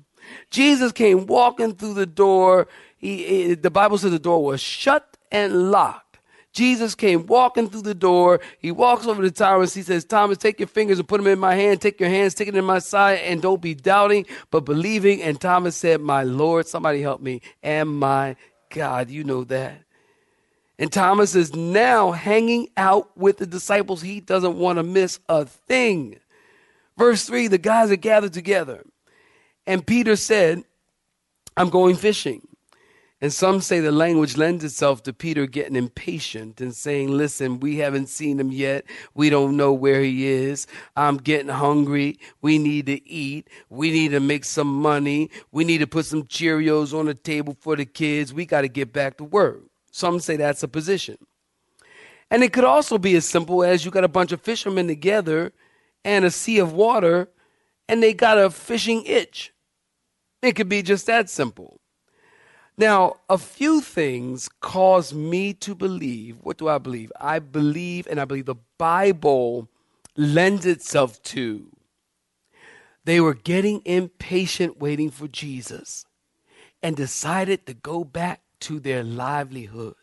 Jesus 0.51 0.93
came 0.93 1.27
walking 1.27 1.75
through 1.75 1.95
the 1.95 2.07
door. 2.07 2.69
He, 2.99 3.25
he, 3.25 3.55
the 3.55 3.71
Bible 3.71 3.99
says 3.99 4.11
the 4.11 4.19
door 4.19 4.45
was 4.45 4.61
shut 4.61 5.17
and 5.31 5.71
locked. 5.71 6.11
Jesus 6.53 6.97
came 6.97 7.27
walking 7.27 7.69
through 7.69 7.83
the 7.83 7.95
door. 7.95 8.41
He 8.59 8.73
walks 8.73 9.07
over 9.07 9.23
to 9.23 9.31
Thomas. 9.31 9.73
He 9.73 9.83
says, 9.83 10.05
Thomas, 10.05 10.37
take 10.37 10.59
your 10.59 10.67
fingers 10.67 10.99
and 10.99 11.07
put 11.07 11.19
them 11.19 11.29
in 11.29 11.39
my 11.39 11.55
hand. 11.55 11.81
Take 11.81 12.01
your 12.01 12.09
hands, 12.09 12.35
take 12.35 12.49
it 12.49 12.57
in 12.57 12.65
my 12.65 12.81
side, 12.81 13.21
and 13.21 13.41
don't 13.41 13.63
be 13.63 13.75
doubting, 13.75 14.27
but 14.51 14.65
believing. 14.65 15.23
And 15.23 15.41
Thomas 15.41 15.77
said, 15.77 16.01
My 16.01 16.25
Lord, 16.25 16.67
somebody 16.67 17.03
help 17.03 17.21
me, 17.21 17.41
and 17.63 17.89
my 17.89 18.37
God. 18.71 19.11
You 19.11 19.23
know 19.23 19.45
that. 19.45 19.83
And 20.79 20.91
Thomas 20.91 21.35
is 21.35 21.55
now 21.55 22.11
hanging 22.13 22.69
out 22.77 23.17
with 23.17 23.37
the 23.37 23.47
disciples. 23.47 24.01
He 24.01 24.21
doesn't 24.21 24.57
want 24.57 24.79
to 24.79 24.83
miss 24.83 25.21
a 25.29 25.45
thing. 25.45 26.19
Verse 26.97 27.25
3 27.27 27.49
the 27.49 27.59
guys 27.59 27.91
are 27.91 27.97
gathered 27.97 28.33
together. 28.33 28.85
And 29.71 29.87
Peter 29.87 30.17
said, 30.17 30.65
I'm 31.57 31.71
going 31.71 31.95
fishing. 31.95 32.43
And 33.21 33.33
some 33.33 33.61
say 33.61 33.79
the 33.79 33.93
language 33.93 34.37
lends 34.37 34.65
itself 34.65 35.05
to 35.05 35.13
Peter 35.13 35.47
getting 35.47 35.77
impatient 35.77 36.61
and 36.61 36.75
saying, 36.75 37.09
Listen, 37.13 37.61
we 37.61 37.77
haven't 37.77 38.09
seen 38.09 38.41
him 38.41 38.51
yet. 38.51 38.85
We 39.15 39.31
don't 39.31 39.57
know 39.57 39.73
where 39.73 40.03
he 40.03 40.27
is. 40.27 40.67
I'm 40.97 41.19
getting 41.19 41.51
hungry. 41.51 42.19
We 42.43 42.59
need 42.59 42.87
to 42.87 43.09
eat. 43.09 43.47
We 43.69 43.93
need 43.93 44.09
to 44.09 44.19
make 44.19 44.45
some 44.45 44.67
money. 44.67 45.31
We 45.53 45.63
need 45.63 45.79
to 45.79 45.87
put 45.87 46.05
some 46.05 46.25
Cheerios 46.25 46.93
on 46.93 47.07
the 47.07 47.15
table 47.15 47.57
for 47.61 47.77
the 47.77 47.85
kids. 47.87 48.35
We 48.35 48.47
got 48.47 48.63
to 48.63 48.69
get 48.69 48.93
back 48.93 49.19
to 49.19 49.25
work. 49.25 49.63
Some 49.93 50.19
say 50.19 50.35
that's 50.35 50.65
a 50.65 50.69
position. 50.69 51.17
And 52.29 52.43
it 52.43 52.53
could 52.53 52.65
also 52.65 52.99
be 52.99 53.15
as 53.15 53.25
simple 53.25 53.63
as 53.63 53.85
you 53.85 53.93
got 53.93 54.03
a 54.03 54.09
bunch 54.09 54.33
of 54.33 54.41
fishermen 54.41 54.89
together 54.89 55.53
and 56.05 56.25
a 56.25 56.33
sea 56.33 56.59
of 56.59 56.73
water 56.73 57.29
and 57.89 58.03
they 58.03 58.15
got 58.15 58.37
a 58.37 58.51
fishing 58.51 59.05
itch. 59.05 59.53
It 60.43 60.57
could 60.57 60.69
be 60.69 60.83
just 60.83 61.07
that 61.07 61.29
simple. 61.29 61.81
Now, 62.77 63.17
a 63.29 63.37
few 63.37 63.83
things 63.83 64.49
cause 64.61 65.13
me 65.13 65.53
to 65.55 65.75
believe. 65.75 66.39
What 66.41 66.57
do 66.57 66.69
I 66.69 66.79
believe? 66.79 67.13
I 67.21 67.39
believe, 67.39 68.07
and 68.07 68.19
I 68.19 68.25
believe 68.25 68.47
the 68.47 68.55
Bible 68.79 69.69
lends 70.17 70.65
itself 70.65 71.23
to. 71.25 71.71
They 73.05 73.21
were 73.21 73.35
getting 73.35 73.83
impatient 73.85 74.79
waiting 74.79 75.11
for 75.11 75.29
Jesus 75.29 76.07
and 76.83 76.97
decided 76.97 77.67
to 77.67 77.75
go 77.75 78.05
back 78.05 78.41
to 78.61 78.81
their 78.81 79.03
livelihoods, 79.03 79.97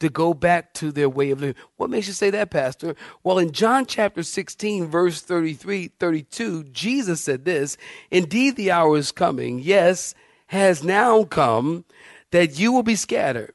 to 0.00 0.08
go 0.08 0.34
back 0.34 0.74
to 0.74 0.90
their 0.92 1.08
way 1.08 1.30
of 1.30 1.40
living. 1.40 1.60
What 1.76 1.90
makes 1.90 2.06
you 2.06 2.12
say 2.12 2.30
that, 2.30 2.50
Pastor? 2.50 2.94
Well, 3.22 3.38
in 3.38 3.52
John 3.52 3.86
chapter 3.86 4.22
16, 4.22 4.86
verse 4.86 5.20
33, 5.22 5.92
32, 5.98 6.64
Jesus 6.64 7.20
said 7.20 7.44
this 7.44 7.76
Indeed, 8.10 8.56
the 8.56 8.70
hour 8.70 8.96
is 8.96 9.12
coming. 9.12 9.58
Yes, 9.58 10.14
has 10.46 10.82
now 10.82 11.24
come 11.24 11.84
that 12.30 12.58
you 12.58 12.72
will 12.72 12.82
be 12.82 12.96
scattered, 12.96 13.54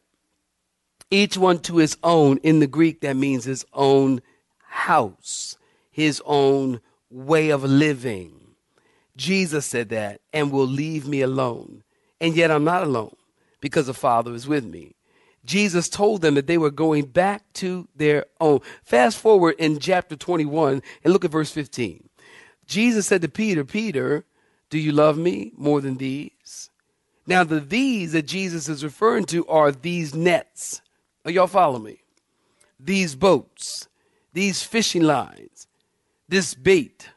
each 1.11 1.37
one 1.37 1.59
to 1.59 1.77
his 1.77 1.97
own. 2.03 2.37
In 2.37 2.59
the 2.59 2.67
Greek, 2.67 3.01
that 3.01 3.15
means 3.15 3.43
his 3.43 3.65
own 3.73 4.21
house, 4.67 5.57
his 5.91 6.21
own 6.25 6.81
way 7.09 7.49
of 7.49 7.63
living. 7.63 8.37
Jesus 9.15 9.65
said 9.65 9.89
that, 9.89 10.21
and 10.31 10.51
will 10.51 10.67
leave 10.67 11.07
me 11.07 11.21
alone. 11.21 11.83
And 12.21 12.35
yet 12.35 12.51
I'm 12.51 12.63
not 12.63 12.83
alone 12.83 13.15
because 13.59 13.87
the 13.87 13.93
Father 13.93 14.33
is 14.33 14.47
with 14.47 14.65
me. 14.65 14.96
Jesus 15.47 15.87
told 15.87 16.21
them 16.21 16.35
that 16.35 16.45
they 16.45 16.57
were 16.57 16.69
going 16.69 17.05
back 17.05 17.41
to 17.53 17.87
their 17.95 18.25
own. 18.39 18.59
Fast 18.83 19.17
forward 19.17 19.55
in 19.57 19.79
chapter 19.79 20.15
21 20.15 20.83
and 21.03 21.13
look 21.13 21.25
at 21.25 21.31
verse 21.31 21.51
15. 21.51 22.09
Jesus 22.65 23.07
said 23.07 23.21
to 23.21 23.29
Peter, 23.29 23.63
Peter, 23.63 24.25
do 24.69 24.77
you 24.77 24.91
love 24.91 25.17
me 25.17 25.53
more 25.55 25.79
than 25.79 25.97
these? 25.97 26.69
Now, 27.25 27.45
the 27.45 27.61
these 27.61 28.11
that 28.11 28.27
Jesus 28.27 28.67
is 28.67 28.83
referring 28.83 29.25
to 29.27 29.47
are 29.47 29.71
these 29.71 30.13
nets. 30.13 30.81
Are 31.23 31.31
y'all 31.31 31.47
follow 31.47 31.79
me? 31.79 32.01
These 32.79 33.15
boats, 33.15 33.87
these 34.33 34.63
fishing 34.63 35.03
lines, 35.03 35.67
this 36.27 36.53
bait, 36.53 37.09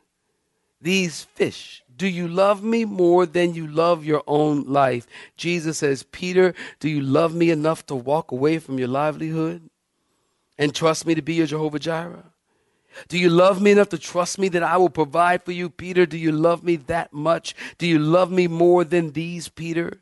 these 0.80 1.24
fish. 1.34 1.82
Do 2.00 2.08
you 2.08 2.28
love 2.28 2.64
me 2.64 2.86
more 2.86 3.26
than 3.26 3.52
you 3.52 3.66
love 3.66 4.06
your 4.06 4.22
own 4.26 4.62
life? 4.62 5.06
Jesus 5.36 5.76
says, 5.76 6.02
Peter, 6.02 6.54
do 6.78 6.88
you 6.88 7.02
love 7.02 7.34
me 7.34 7.50
enough 7.50 7.84
to 7.88 7.94
walk 7.94 8.32
away 8.32 8.58
from 8.58 8.78
your 8.78 8.88
livelihood 8.88 9.68
and 10.58 10.74
trust 10.74 11.04
me 11.04 11.14
to 11.14 11.20
be 11.20 11.34
your 11.34 11.46
Jehovah 11.46 11.78
Jireh? 11.78 12.24
Do 13.08 13.18
you 13.18 13.28
love 13.28 13.60
me 13.60 13.72
enough 13.72 13.90
to 13.90 13.98
trust 13.98 14.38
me 14.38 14.48
that 14.48 14.62
I 14.62 14.78
will 14.78 14.88
provide 14.88 15.42
for 15.42 15.52
you, 15.52 15.68
Peter? 15.68 16.06
Do 16.06 16.16
you 16.16 16.32
love 16.32 16.64
me 16.64 16.76
that 16.76 17.12
much? 17.12 17.54
Do 17.76 17.86
you 17.86 17.98
love 17.98 18.30
me 18.30 18.48
more 18.48 18.82
than 18.82 19.12
these, 19.12 19.50
Peter? 19.50 20.00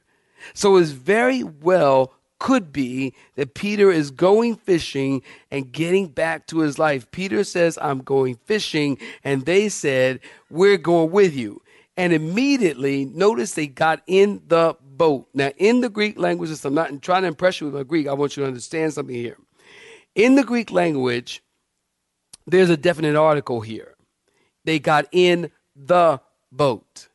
So 0.55 0.77
it's 0.77 0.91
very 0.91 1.43
well 1.43 2.13
could 2.39 2.73
be 2.73 3.13
that 3.35 3.55
Peter 3.55 3.91
is 3.91 4.13
going 4.13 4.55
fishing 4.55 5.21
and 5.51 5.73
getting 5.73 6.07
back 6.07 6.47
to 6.47 6.61
his 6.61 6.79
life. 6.79 7.11
Peter 7.11 7.43
says, 7.43 7.77
I'm 7.83 7.99
going 7.99 8.37
fishing. 8.45 8.99
And 9.25 9.45
they 9.45 9.69
said, 9.69 10.21
We're 10.49 10.79
going 10.79 11.11
with 11.11 11.35
you. 11.35 11.61
And 11.99 12.13
immediately, 12.13 13.07
notice 13.07 13.55
they 13.55 13.67
got 13.67 14.03
in 14.07 14.41
the 14.47 14.77
boat. 14.81 15.29
Now, 15.35 15.51
in 15.57 15.81
the 15.81 15.89
Greek 15.89 16.17
language, 16.17 16.51
I'm 16.65 16.73
not 16.73 17.03
trying 17.03 17.23
to 17.23 17.29
impress 17.29 17.61
you 17.61 17.67
with 17.67 17.75
my 17.75 17.83
Greek, 17.83 18.07
I 18.07 18.13
want 18.13 18.37
you 18.37 18.45
to 18.45 18.47
understand 18.47 18.93
something 18.93 19.15
here. 19.15 19.37
In 20.15 20.37
the 20.37 20.45
Greek 20.45 20.71
language, 20.71 21.43
there's 22.47 22.71
a 22.71 22.77
definite 22.77 23.17
article 23.17 23.61
here. 23.61 23.97
They 24.65 24.79
got 24.79 25.07
in 25.11 25.51
the 25.75 26.21
boat. 26.53 27.09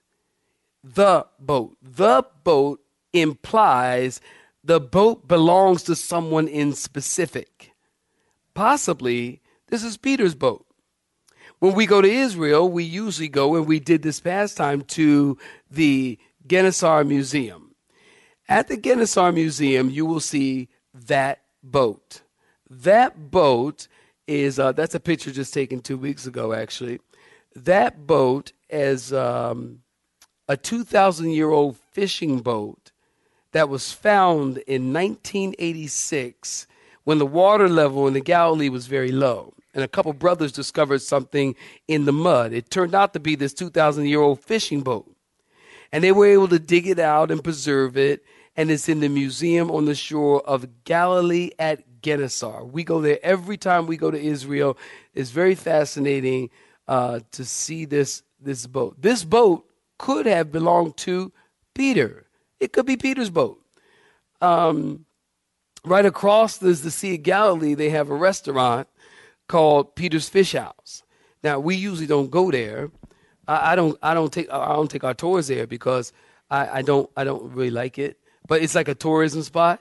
The 0.83 1.27
boat. 1.39 1.77
The 1.81 2.25
boat 2.43 2.81
implies 3.13 4.19
the 4.65 4.81
boat 4.81 5.29
belongs 5.29 5.83
to 5.83 5.95
someone 5.95 6.49
in 6.49 6.73
specific. 6.73 7.71
Possibly, 8.53 9.41
this 9.67 9.81
is 9.83 9.95
Peter's 9.95 10.35
boat. 10.35 10.65
When 11.63 11.75
we 11.75 11.85
go 11.85 12.01
to 12.01 12.11
Israel, 12.11 12.67
we 12.67 12.83
usually 12.83 13.29
go, 13.29 13.55
and 13.55 13.65
we 13.65 13.79
did 13.79 14.01
this 14.01 14.19
past 14.19 14.57
time, 14.57 14.81
to 14.81 15.37
the 15.71 16.19
Gennesaret 16.45 17.07
Museum. 17.07 17.73
At 18.49 18.67
the 18.67 18.75
Gennesaret 18.75 19.33
Museum, 19.33 19.89
you 19.89 20.05
will 20.05 20.19
see 20.19 20.67
that 20.93 21.39
boat. 21.63 22.23
That 22.69 23.31
boat 23.31 23.87
is, 24.27 24.59
uh, 24.59 24.73
that's 24.73 24.93
a 24.93 24.99
picture 24.99 25.31
just 25.31 25.53
taken 25.53 25.79
two 25.79 25.97
weeks 25.97 26.25
ago, 26.25 26.51
actually. 26.51 26.99
That 27.55 28.05
boat 28.05 28.51
is 28.69 29.13
um, 29.13 29.83
a 30.49 30.57
2,000 30.57 31.29
year 31.29 31.49
old 31.49 31.77
fishing 31.93 32.39
boat 32.39 32.91
that 33.53 33.69
was 33.69 33.93
found 33.93 34.57
in 34.67 34.91
1986 34.91 36.67
when 37.05 37.19
the 37.19 37.25
water 37.25 37.69
level 37.69 38.05
in 38.05 38.15
the 38.15 38.19
Galilee 38.19 38.67
was 38.67 38.87
very 38.87 39.13
low. 39.13 39.53
And 39.73 39.83
a 39.83 39.87
couple 39.87 40.13
brothers 40.13 40.51
discovered 40.51 41.01
something 41.01 41.55
in 41.87 42.05
the 42.05 42.13
mud. 42.13 42.53
It 42.53 42.69
turned 42.69 42.93
out 42.93 43.13
to 43.13 43.19
be 43.19 43.35
this 43.35 43.53
2,000 43.53 44.05
year 44.05 44.21
old 44.21 44.39
fishing 44.39 44.81
boat. 44.81 45.09
And 45.91 46.03
they 46.03 46.11
were 46.11 46.27
able 46.27 46.47
to 46.49 46.59
dig 46.59 46.87
it 46.87 46.99
out 46.99 47.31
and 47.31 47.43
preserve 47.43 47.97
it. 47.97 48.23
And 48.55 48.69
it's 48.69 48.87
in 48.87 48.99
the 48.99 49.09
museum 49.09 49.71
on 49.71 49.85
the 49.85 49.95
shore 49.95 50.41
of 50.47 50.83
Galilee 50.83 51.51
at 51.57 52.01
Gennesaret. 52.01 52.71
We 52.71 52.83
go 52.83 53.01
there 53.01 53.19
every 53.23 53.57
time 53.57 53.87
we 53.87 53.97
go 53.97 54.11
to 54.11 54.19
Israel. 54.19 54.77
It's 55.15 55.31
very 55.31 55.55
fascinating 55.55 56.51
uh, 56.87 57.21
to 57.31 57.45
see 57.45 57.85
this, 57.85 58.21
this 58.39 58.67
boat. 58.67 59.01
This 59.01 59.23
boat 59.23 59.65
could 59.97 60.25
have 60.27 60.51
belonged 60.51 60.97
to 60.97 61.31
Peter. 61.73 62.27
It 62.59 62.73
could 62.73 62.85
be 62.85 62.97
Peter's 62.97 63.29
boat. 63.31 63.59
Um, 64.41 65.05
right 65.85 66.05
across 66.05 66.57
the 66.57 66.75
Sea 66.75 67.15
of 67.15 67.23
Galilee. 67.23 67.73
They 67.73 67.89
have 67.89 68.09
a 68.09 68.15
restaurant 68.15 68.87
called 69.53 69.93
Peter's 69.93 70.27
Fish 70.27 70.53
House. 70.53 71.03
Now 71.43 71.59
we 71.59 71.75
usually 71.75 72.07
don't 72.07 72.31
go 72.31 72.49
there. 72.49 72.89
I, 73.47 73.73
I 73.73 73.75
don't. 73.75 73.95
I 74.01 74.15
don't 74.15 74.33
take. 74.33 74.51
I 74.51 74.73
don't 74.73 74.89
take 74.89 75.03
our 75.03 75.13
tours 75.13 75.47
there 75.47 75.67
because 75.67 76.11
I, 76.49 76.79
I 76.79 76.81
don't. 76.81 77.07
I 77.15 77.23
don't 77.23 77.53
really 77.53 77.69
like 77.69 77.99
it. 77.99 78.17
But 78.47 78.63
it's 78.63 78.73
like 78.73 78.87
a 78.87 78.95
tourism 78.95 79.43
spot. 79.43 79.79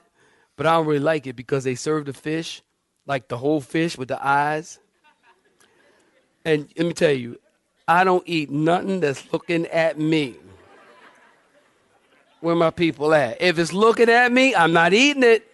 But 0.57 0.67
I 0.67 0.73
don't 0.73 0.85
really 0.85 0.99
like 0.99 1.25
it 1.25 1.35
because 1.35 1.63
they 1.63 1.73
serve 1.73 2.05
the 2.05 2.13
fish, 2.13 2.61
like 3.07 3.29
the 3.29 3.37
whole 3.37 3.61
fish 3.61 3.97
with 3.97 4.09
the 4.09 4.19
eyes. 4.23 4.77
And 6.45 6.69
let 6.77 6.85
me 6.85 6.93
tell 6.93 7.11
you, 7.11 7.39
I 7.87 8.03
don't 8.03 8.23
eat 8.27 8.51
nothing 8.51 8.99
that's 8.99 9.23
looking 9.33 9.65
at 9.67 9.97
me. 9.97 10.35
Where 12.41 12.55
my 12.55 12.69
people 12.69 13.11
at? 13.15 13.41
If 13.41 13.57
it's 13.57 13.73
looking 13.73 14.09
at 14.09 14.31
me, 14.31 14.53
I'm 14.53 14.73
not 14.73 14.93
eating 14.93 15.23
it. 15.23 15.52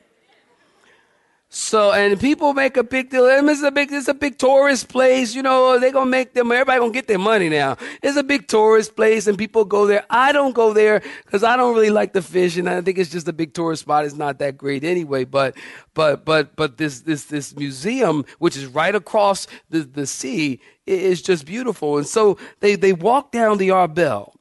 So 1.52 1.92
and 1.92 2.20
people 2.20 2.54
make 2.54 2.78
a 2.78 2.84
big 2.84 3.10
deal. 3.10 3.26
It's 3.26 3.64
a 3.64 3.72
big, 3.72 3.92
it's 3.92 4.08
a 4.08 4.14
big 4.14 4.38
tourist 4.38 4.88
place. 4.88 5.34
You 5.34 5.42
know, 5.42 5.80
they 5.80 5.92
gonna 5.92 6.10
make 6.10 6.36
them. 6.36 6.52
Everybody 6.52 6.80
gonna 6.80 6.92
get 6.92 7.08
their 7.08 7.18
money 7.18 7.50
now. 7.50 7.76
It's 8.04 8.18
a 8.18 8.24
big 8.24 8.48
tourist 8.48 8.96
place, 8.96 9.26
and 9.26 9.36
people 9.36 9.66
go 9.66 9.88
there. 9.88 10.06
I 10.12 10.32
don't 10.32 10.54
go 10.54 10.74
there 10.74 11.02
because 11.26 11.44
I 11.44 11.58
don't 11.58 11.74
really 11.74 11.90
like 11.90 12.14
the 12.14 12.22
fish, 12.22 12.58
and 12.58 12.70
I 12.70 12.82
think 12.82 13.00
it's 13.00 13.10
just 13.10 13.28
a 13.28 13.34
big 13.34 13.56
tourist 13.56 13.82
spot. 13.82 14.06
It's 14.06 14.14
not 14.14 14.38
that 14.40 14.60
great 14.60 14.84
anyway. 14.84 15.24
But 15.24 15.58
but 15.96 16.24
but 16.24 16.56
but 16.56 16.78
this 16.78 17.02
this 17.02 17.26
this 17.26 17.56
museum, 17.56 18.26
which 18.38 18.56
is 18.56 18.68
right 18.68 18.94
across 18.94 19.48
the 19.72 19.80
the 19.80 20.06
sea, 20.06 20.60
is 20.86 21.20
just 21.20 21.48
beautiful. 21.48 21.98
And 21.98 22.06
so 22.06 22.38
they 22.60 22.76
they 22.76 22.94
walk 22.94 23.32
down 23.32 23.58
the 23.58 23.70
Arbel. 23.70 24.34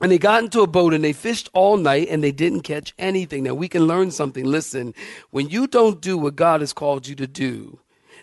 And 0.00 0.12
they 0.12 0.18
got 0.18 0.44
into 0.44 0.60
a 0.60 0.66
boat 0.66 0.94
and 0.94 1.02
they 1.02 1.12
fished 1.12 1.50
all 1.52 1.76
night 1.76 2.08
and 2.08 2.22
they 2.22 2.32
didn't 2.32 2.60
catch 2.60 2.94
anything. 2.98 3.44
Now 3.44 3.54
we 3.54 3.68
can 3.68 3.86
learn 3.86 4.10
something. 4.10 4.44
Listen, 4.44 4.94
when 5.30 5.48
you 5.48 5.66
don't 5.66 6.00
do 6.00 6.16
what 6.16 6.36
God 6.36 6.60
has 6.60 6.72
called 6.72 7.08
you 7.08 7.14
to 7.16 7.26
do, 7.26 7.80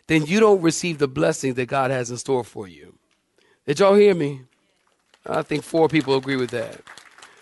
then 0.08 0.26
you 0.26 0.40
don't 0.40 0.62
receive 0.62 1.00
the 1.00 1.08
blessings 1.08 1.56
that 1.56 1.66
God 1.66 1.92
has 1.92 2.10
in 2.10 2.18
store 2.18 2.44
for 2.44 2.68
you. 2.68 2.98
Did 3.66 3.80
y'all 3.80 3.96
hear 3.96 4.14
me? 4.14 4.42
I 5.26 5.42
think 5.42 5.64
four 5.64 5.90
people 5.90 6.16
agree 6.16 6.36
with 6.36 6.52
that. 6.52 6.82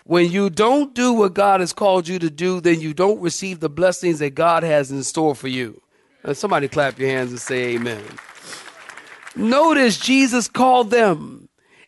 When 0.05 0.31
you 0.31 0.49
don't 0.49 0.93
do 0.93 1.13
what 1.13 1.33
God 1.33 1.59
has 1.59 1.73
called 1.73 2.07
you 2.07 2.19
to 2.19 2.29
do, 2.29 2.59
then 2.59 2.79
you 2.81 2.93
don't 2.93 3.21
receive 3.21 3.59
the 3.59 3.69
blessings 3.69 4.19
that 4.19 4.35
God 4.35 4.63
has 4.63 4.91
in 4.91 5.03
store 5.03 5.35
for 5.35 5.47
you. 5.47 5.81
Now, 6.25 6.33
somebody 6.33 6.67
clap 6.67 6.97
your 6.97 7.09
hands 7.09 7.31
and 7.31 7.39
say 7.39 7.75
amen. 7.75 8.03
Notice 9.35 9.97
Jesus 9.97 10.47
called 10.47 10.91
them 10.91 11.42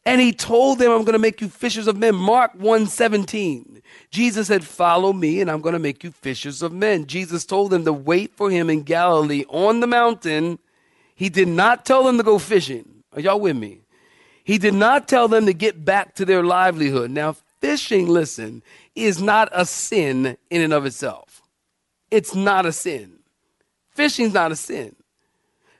and 0.06 0.22
he 0.22 0.32
told 0.32 0.78
them, 0.78 0.92
I'm 0.92 1.04
going 1.04 1.14
to 1.14 1.20
make 1.20 1.42
you 1.42 1.50
fishers 1.50 1.88
of 1.88 1.98
men. 1.98 2.16
Mark 2.16 2.54
117. 2.54 3.82
Jesus 4.12 4.48
said, 4.48 4.64
Follow 4.64 5.12
me, 5.12 5.42
and 5.42 5.50
I'm 5.50 5.62
going 5.62 5.74
to 5.74 5.80
make 5.80 6.04
you 6.04 6.12
fishers 6.12 6.62
of 6.62 6.72
men. 6.72 7.08
Jesus 7.08 7.44
told 7.44 7.72
them 7.72 7.86
to 7.86 7.94
wait 7.94 8.36
for 8.36 8.52
him 8.52 8.70
in 8.70 8.84
Galilee 8.84 9.46
on 9.50 9.80
the 9.80 9.88
mountain. 9.88 10.60
He 11.16 11.30
did 11.30 11.48
not 11.48 11.86
tell 11.86 12.04
them 12.04 12.18
to 12.18 12.24
go 12.24 12.38
fishing. 12.38 13.04
Are 13.14 13.22
y'all 13.22 13.40
with 13.40 13.56
me? 13.56 13.80
He 14.44 14.60
did 14.60 14.76
not 14.76 15.08
tell 15.08 15.28
them 15.28 15.48
to 15.48 15.54
get 15.54 15.84
back 15.84 16.14
to 16.16 16.26
their 16.26 16.44
livelihood. 16.44 17.10
Now, 17.10 17.36
fishing, 17.60 18.08
listen, 18.08 18.62
is 18.94 19.20
not 19.20 19.50
a 19.52 19.66
sin 19.66 20.38
in 20.52 20.62
and 20.62 20.74
of 20.74 20.86
itself. 20.86 21.42
It's 22.12 22.36
not 22.36 22.68
a 22.68 22.72
sin. 22.72 23.20
Fishing's 23.90 24.34
not 24.34 24.52
a 24.52 24.56
sin. 24.56 24.96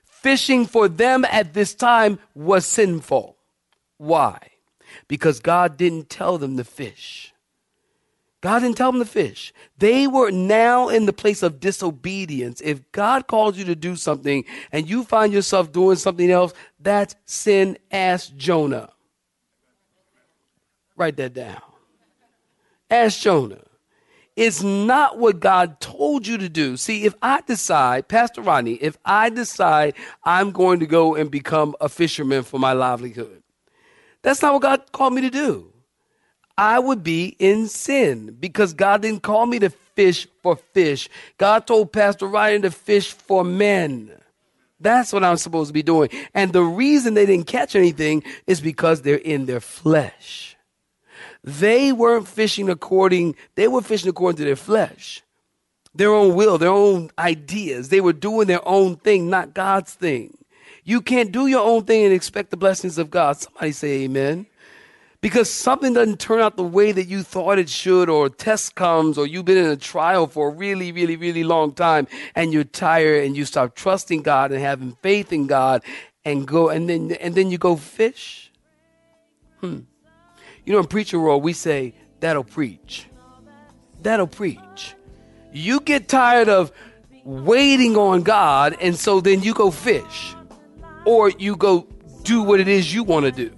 Fishing 0.04 0.66
for 0.66 0.88
them 0.88 1.24
at 1.26 1.54
this 1.54 1.74
time 1.74 2.18
was 2.34 2.66
sinful. 2.66 3.35
Why? 3.98 4.38
Because 5.08 5.40
God 5.40 5.76
didn't 5.76 6.10
tell 6.10 6.38
them 6.38 6.56
to 6.56 6.64
fish. 6.64 7.32
God 8.40 8.60
didn't 8.60 8.76
tell 8.76 8.92
them 8.92 9.00
to 9.00 9.10
fish. 9.10 9.52
They 9.78 10.06
were 10.06 10.30
now 10.30 10.88
in 10.88 11.06
the 11.06 11.12
place 11.12 11.42
of 11.42 11.58
disobedience. 11.58 12.60
If 12.60 12.92
God 12.92 13.26
calls 13.26 13.56
you 13.56 13.64
to 13.64 13.74
do 13.74 13.96
something 13.96 14.44
and 14.70 14.88
you 14.88 15.02
find 15.04 15.32
yourself 15.32 15.72
doing 15.72 15.96
something 15.96 16.30
else, 16.30 16.52
that's 16.78 17.16
sin. 17.24 17.78
Ask 17.90 18.36
Jonah. 18.36 18.90
Write 20.96 21.16
that 21.16 21.34
down. 21.34 21.60
Ask 22.90 23.20
Jonah. 23.20 23.62
It's 24.36 24.62
not 24.62 25.18
what 25.18 25.40
God 25.40 25.80
told 25.80 26.26
you 26.26 26.36
to 26.36 26.48
do. 26.48 26.76
See, 26.76 27.04
if 27.04 27.14
I 27.22 27.40
decide, 27.40 28.06
Pastor 28.06 28.42
Rodney, 28.42 28.74
if 28.74 28.98
I 29.04 29.30
decide 29.30 29.94
I'm 30.24 30.52
going 30.52 30.78
to 30.80 30.86
go 30.86 31.14
and 31.14 31.30
become 31.30 31.74
a 31.80 31.88
fisherman 31.88 32.42
for 32.42 32.60
my 32.60 32.74
livelihood, 32.74 33.42
that's 34.26 34.42
not 34.42 34.54
what 34.54 34.62
God 34.62 34.90
called 34.90 35.14
me 35.14 35.20
to 35.20 35.30
do. 35.30 35.72
I 36.58 36.80
would 36.80 37.04
be 37.04 37.36
in 37.38 37.68
sin 37.68 38.36
because 38.40 38.74
God 38.74 39.02
didn't 39.02 39.22
call 39.22 39.46
me 39.46 39.60
to 39.60 39.70
fish 39.70 40.26
for 40.42 40.56
fish. 40.56 41.08
God 41.38 41.64
told 41.64 41.92
Pastor 41.92 42.26
Rodney 42.26 42.62
to 42.62 42.72
fish 42.72 43.12
for 43.12 43.44
men. 43.44 44.10
That's 44.80 45.12
what 45.12 45.22
I'm 45.22 45.36
supposed 45.36 45.68
to 45.68 45.72
be 45.72 45.84
doing. 45.84 46.08
And 46.34 46.52
the 46.52 46.64
reason 46.64 47.14
they 47.14 47.24
didn't 47.24 47.46
catch 47.46 47.76
anything 47.76 48.24
is 48.48 48.60
because 48.60 49.02
they're 49.02 49.14
in 49.14 49.46
their 49.46 49.60
flesh. 49.60 50.56
They 51.44 51.92
weren't 51.92 52.26
fishing 52.26 52.68
according, 52.68 53.36
they 53.54 53.68
were 53.68 53.80
fishing 53.80 54.10
according 54.10 54.38
to 54.38 54.44
their 54.44 54.56
flesh, 54.56 55.22
their 55.94 56.12
own 56.12 56.34
will, 56.34 56.58
their 56.58 56.70
own 56.70 57.12
ideas. 57.16 57.90
They 57.90 58.00
were 58.00 58.12
doing 58.12 58.48
their 58.48 58.66
own 58.66 58.96
thing, 58.96 59.30
not 59.30 59.54
God's 59.54 59.94
thing. 59.94 60.36
You 60.86 61.00
can't 61.00 61.32
do 61.32 61.48
your 61.48 61.66
own 61.66 61.82
thing 61.82 62.04
and 62.04 62.14
expect 62.14 62.52
the 62.52 62.56
blessings 62.56 62.96
of 62.96 63.10
God. 63.10 63.36
Somebody 63.36 63.72
say 63.72 64.04
amen. 64.04 64.46
Because 65.20 65.50
something 65.50 65.94
doesn't 65.94 66.20
turn 66.20 66.38
out 66.38 66.56
the 66.56 66.62
way 66.62 66.92
that 66.92 67.08
you 67.08 67.24
thought 67.24 67.58
it 67.58 67.68
should, 67.68 68.08
or 68.08 68.26
a 68.26 68.30
test 68.30 68.76
comes, 68.76 69.18
or 69.18 69.26
you've 69.26 69.44
been 69.44 69.56
in 69.56 69.66
a 69.66 69.76
trial 69.76 70.28
for 70.28 70.48
a 70.48 70.52
really, 70.52 70.92
really, 70.92 71.16
really 71.16 71.42
long 71.42 71.72
time, 71.72 72.06
and 72.36 72.52
you're 72.52 72.62
tired, 72.62 73.24
and 73.24 73.36
you 73.36 73.44
stop 73.44 73.74
trusting 73.74 74.22
God 74.22 74.52
and 74.52 74.60
having 74.60 74.96
faith 75.02 75.32
in 75.32 75.48
God, 75.48 75.82
and 76.24 76.46
go, 76.46 76.68
and 76.68 76.88
then, 76.88 77.10
and 77.20 77.34
then 77.34 77.50
you 77.50 77.58
go 77.58 77.74
fish. 77.74 78.52
Hmm. 79.60 79.80
You 80.64 80.72
know, 80.72 80.78
in 80.78 80.86
preacher 80.86 81.18
world, 81.18 81.42
we 81.42 81.52
say 81.52 81.94
that'll 82.20 82.44
preach. 82.44 83.08
That'll 84.02 84.28
preach. 84.28 84.94
You 85.52 85.80
get 85.80 86.06
tired 86.06 86.48
of 86.48 86.70
waiting 87.24 87.96
on 87.96 88.22
God, 88.22 88.76
and 88.80 88.94
so 88.94 89.20
then 89.20 89.42
you 89.42 89.52
go 89.52 89.72
fish. 89.72 90.35
Or 91.06 91.30
you 91.30 91.56
go 91.56 91.86
do 92.22 92.42
what 92.42 92.60
it 92.60 92.68
is 92.68 92.92
you 92.92 93.02
want 93.02 93.24
to 93.24 93.32
do. 93.32 93.50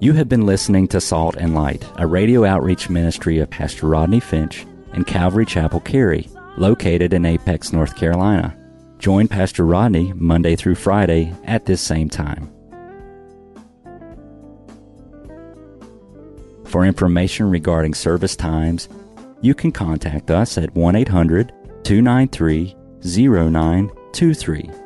You 0.00 0.12
have 0.12 0.28
been 0.28 0.46
listening 0.46 0.88
to 0.88 1.00
Salt 1.00 1.36
and 1.36 1.54
Light, 1.54 1.84
a 1.96 2.06
radio 2.06 2.44
outreach 2.44 2.88
ministry 2.88 3.38
of 3.38 3.50
Pastor 3.50 3.86
Rodney 3.86 4.20
Finch 4.20 4.64
and 4.92 5.06
Calvary 5.06 5.44
Chapel 5.44 5.80
Cary, 5.80 6.28
located 6.56 7.12
in 7.12 7.24
Apex, 7.26 7.72
North 7.72 7.96
Carolina. 7.96 8.56
Join 8.98 9.26
Pastor 9.28 9.66
Rodney 9.66 10.12
Monday 10.14 10.54
through 10.54 10.76
Friday 10.76 11.34
at 11.44 11.66
this 11.66 11.80
same 11.80 12.08
time. 12.08 12.52
For 16.64 16.84
information 16.84 17.50
regarding 17.50 17.94
service 17.94 18.36
times, 18.36 18.88
you 19.40 19.54
can 19.54 19.72
contact 19.72 20.30
us 20.30 20.58
at 20.58 20.74
1 20.74 20.96
800 20.96 21.52
293 21.84 22.76
0923. 23.02 24.85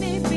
baby. 0.00 0.29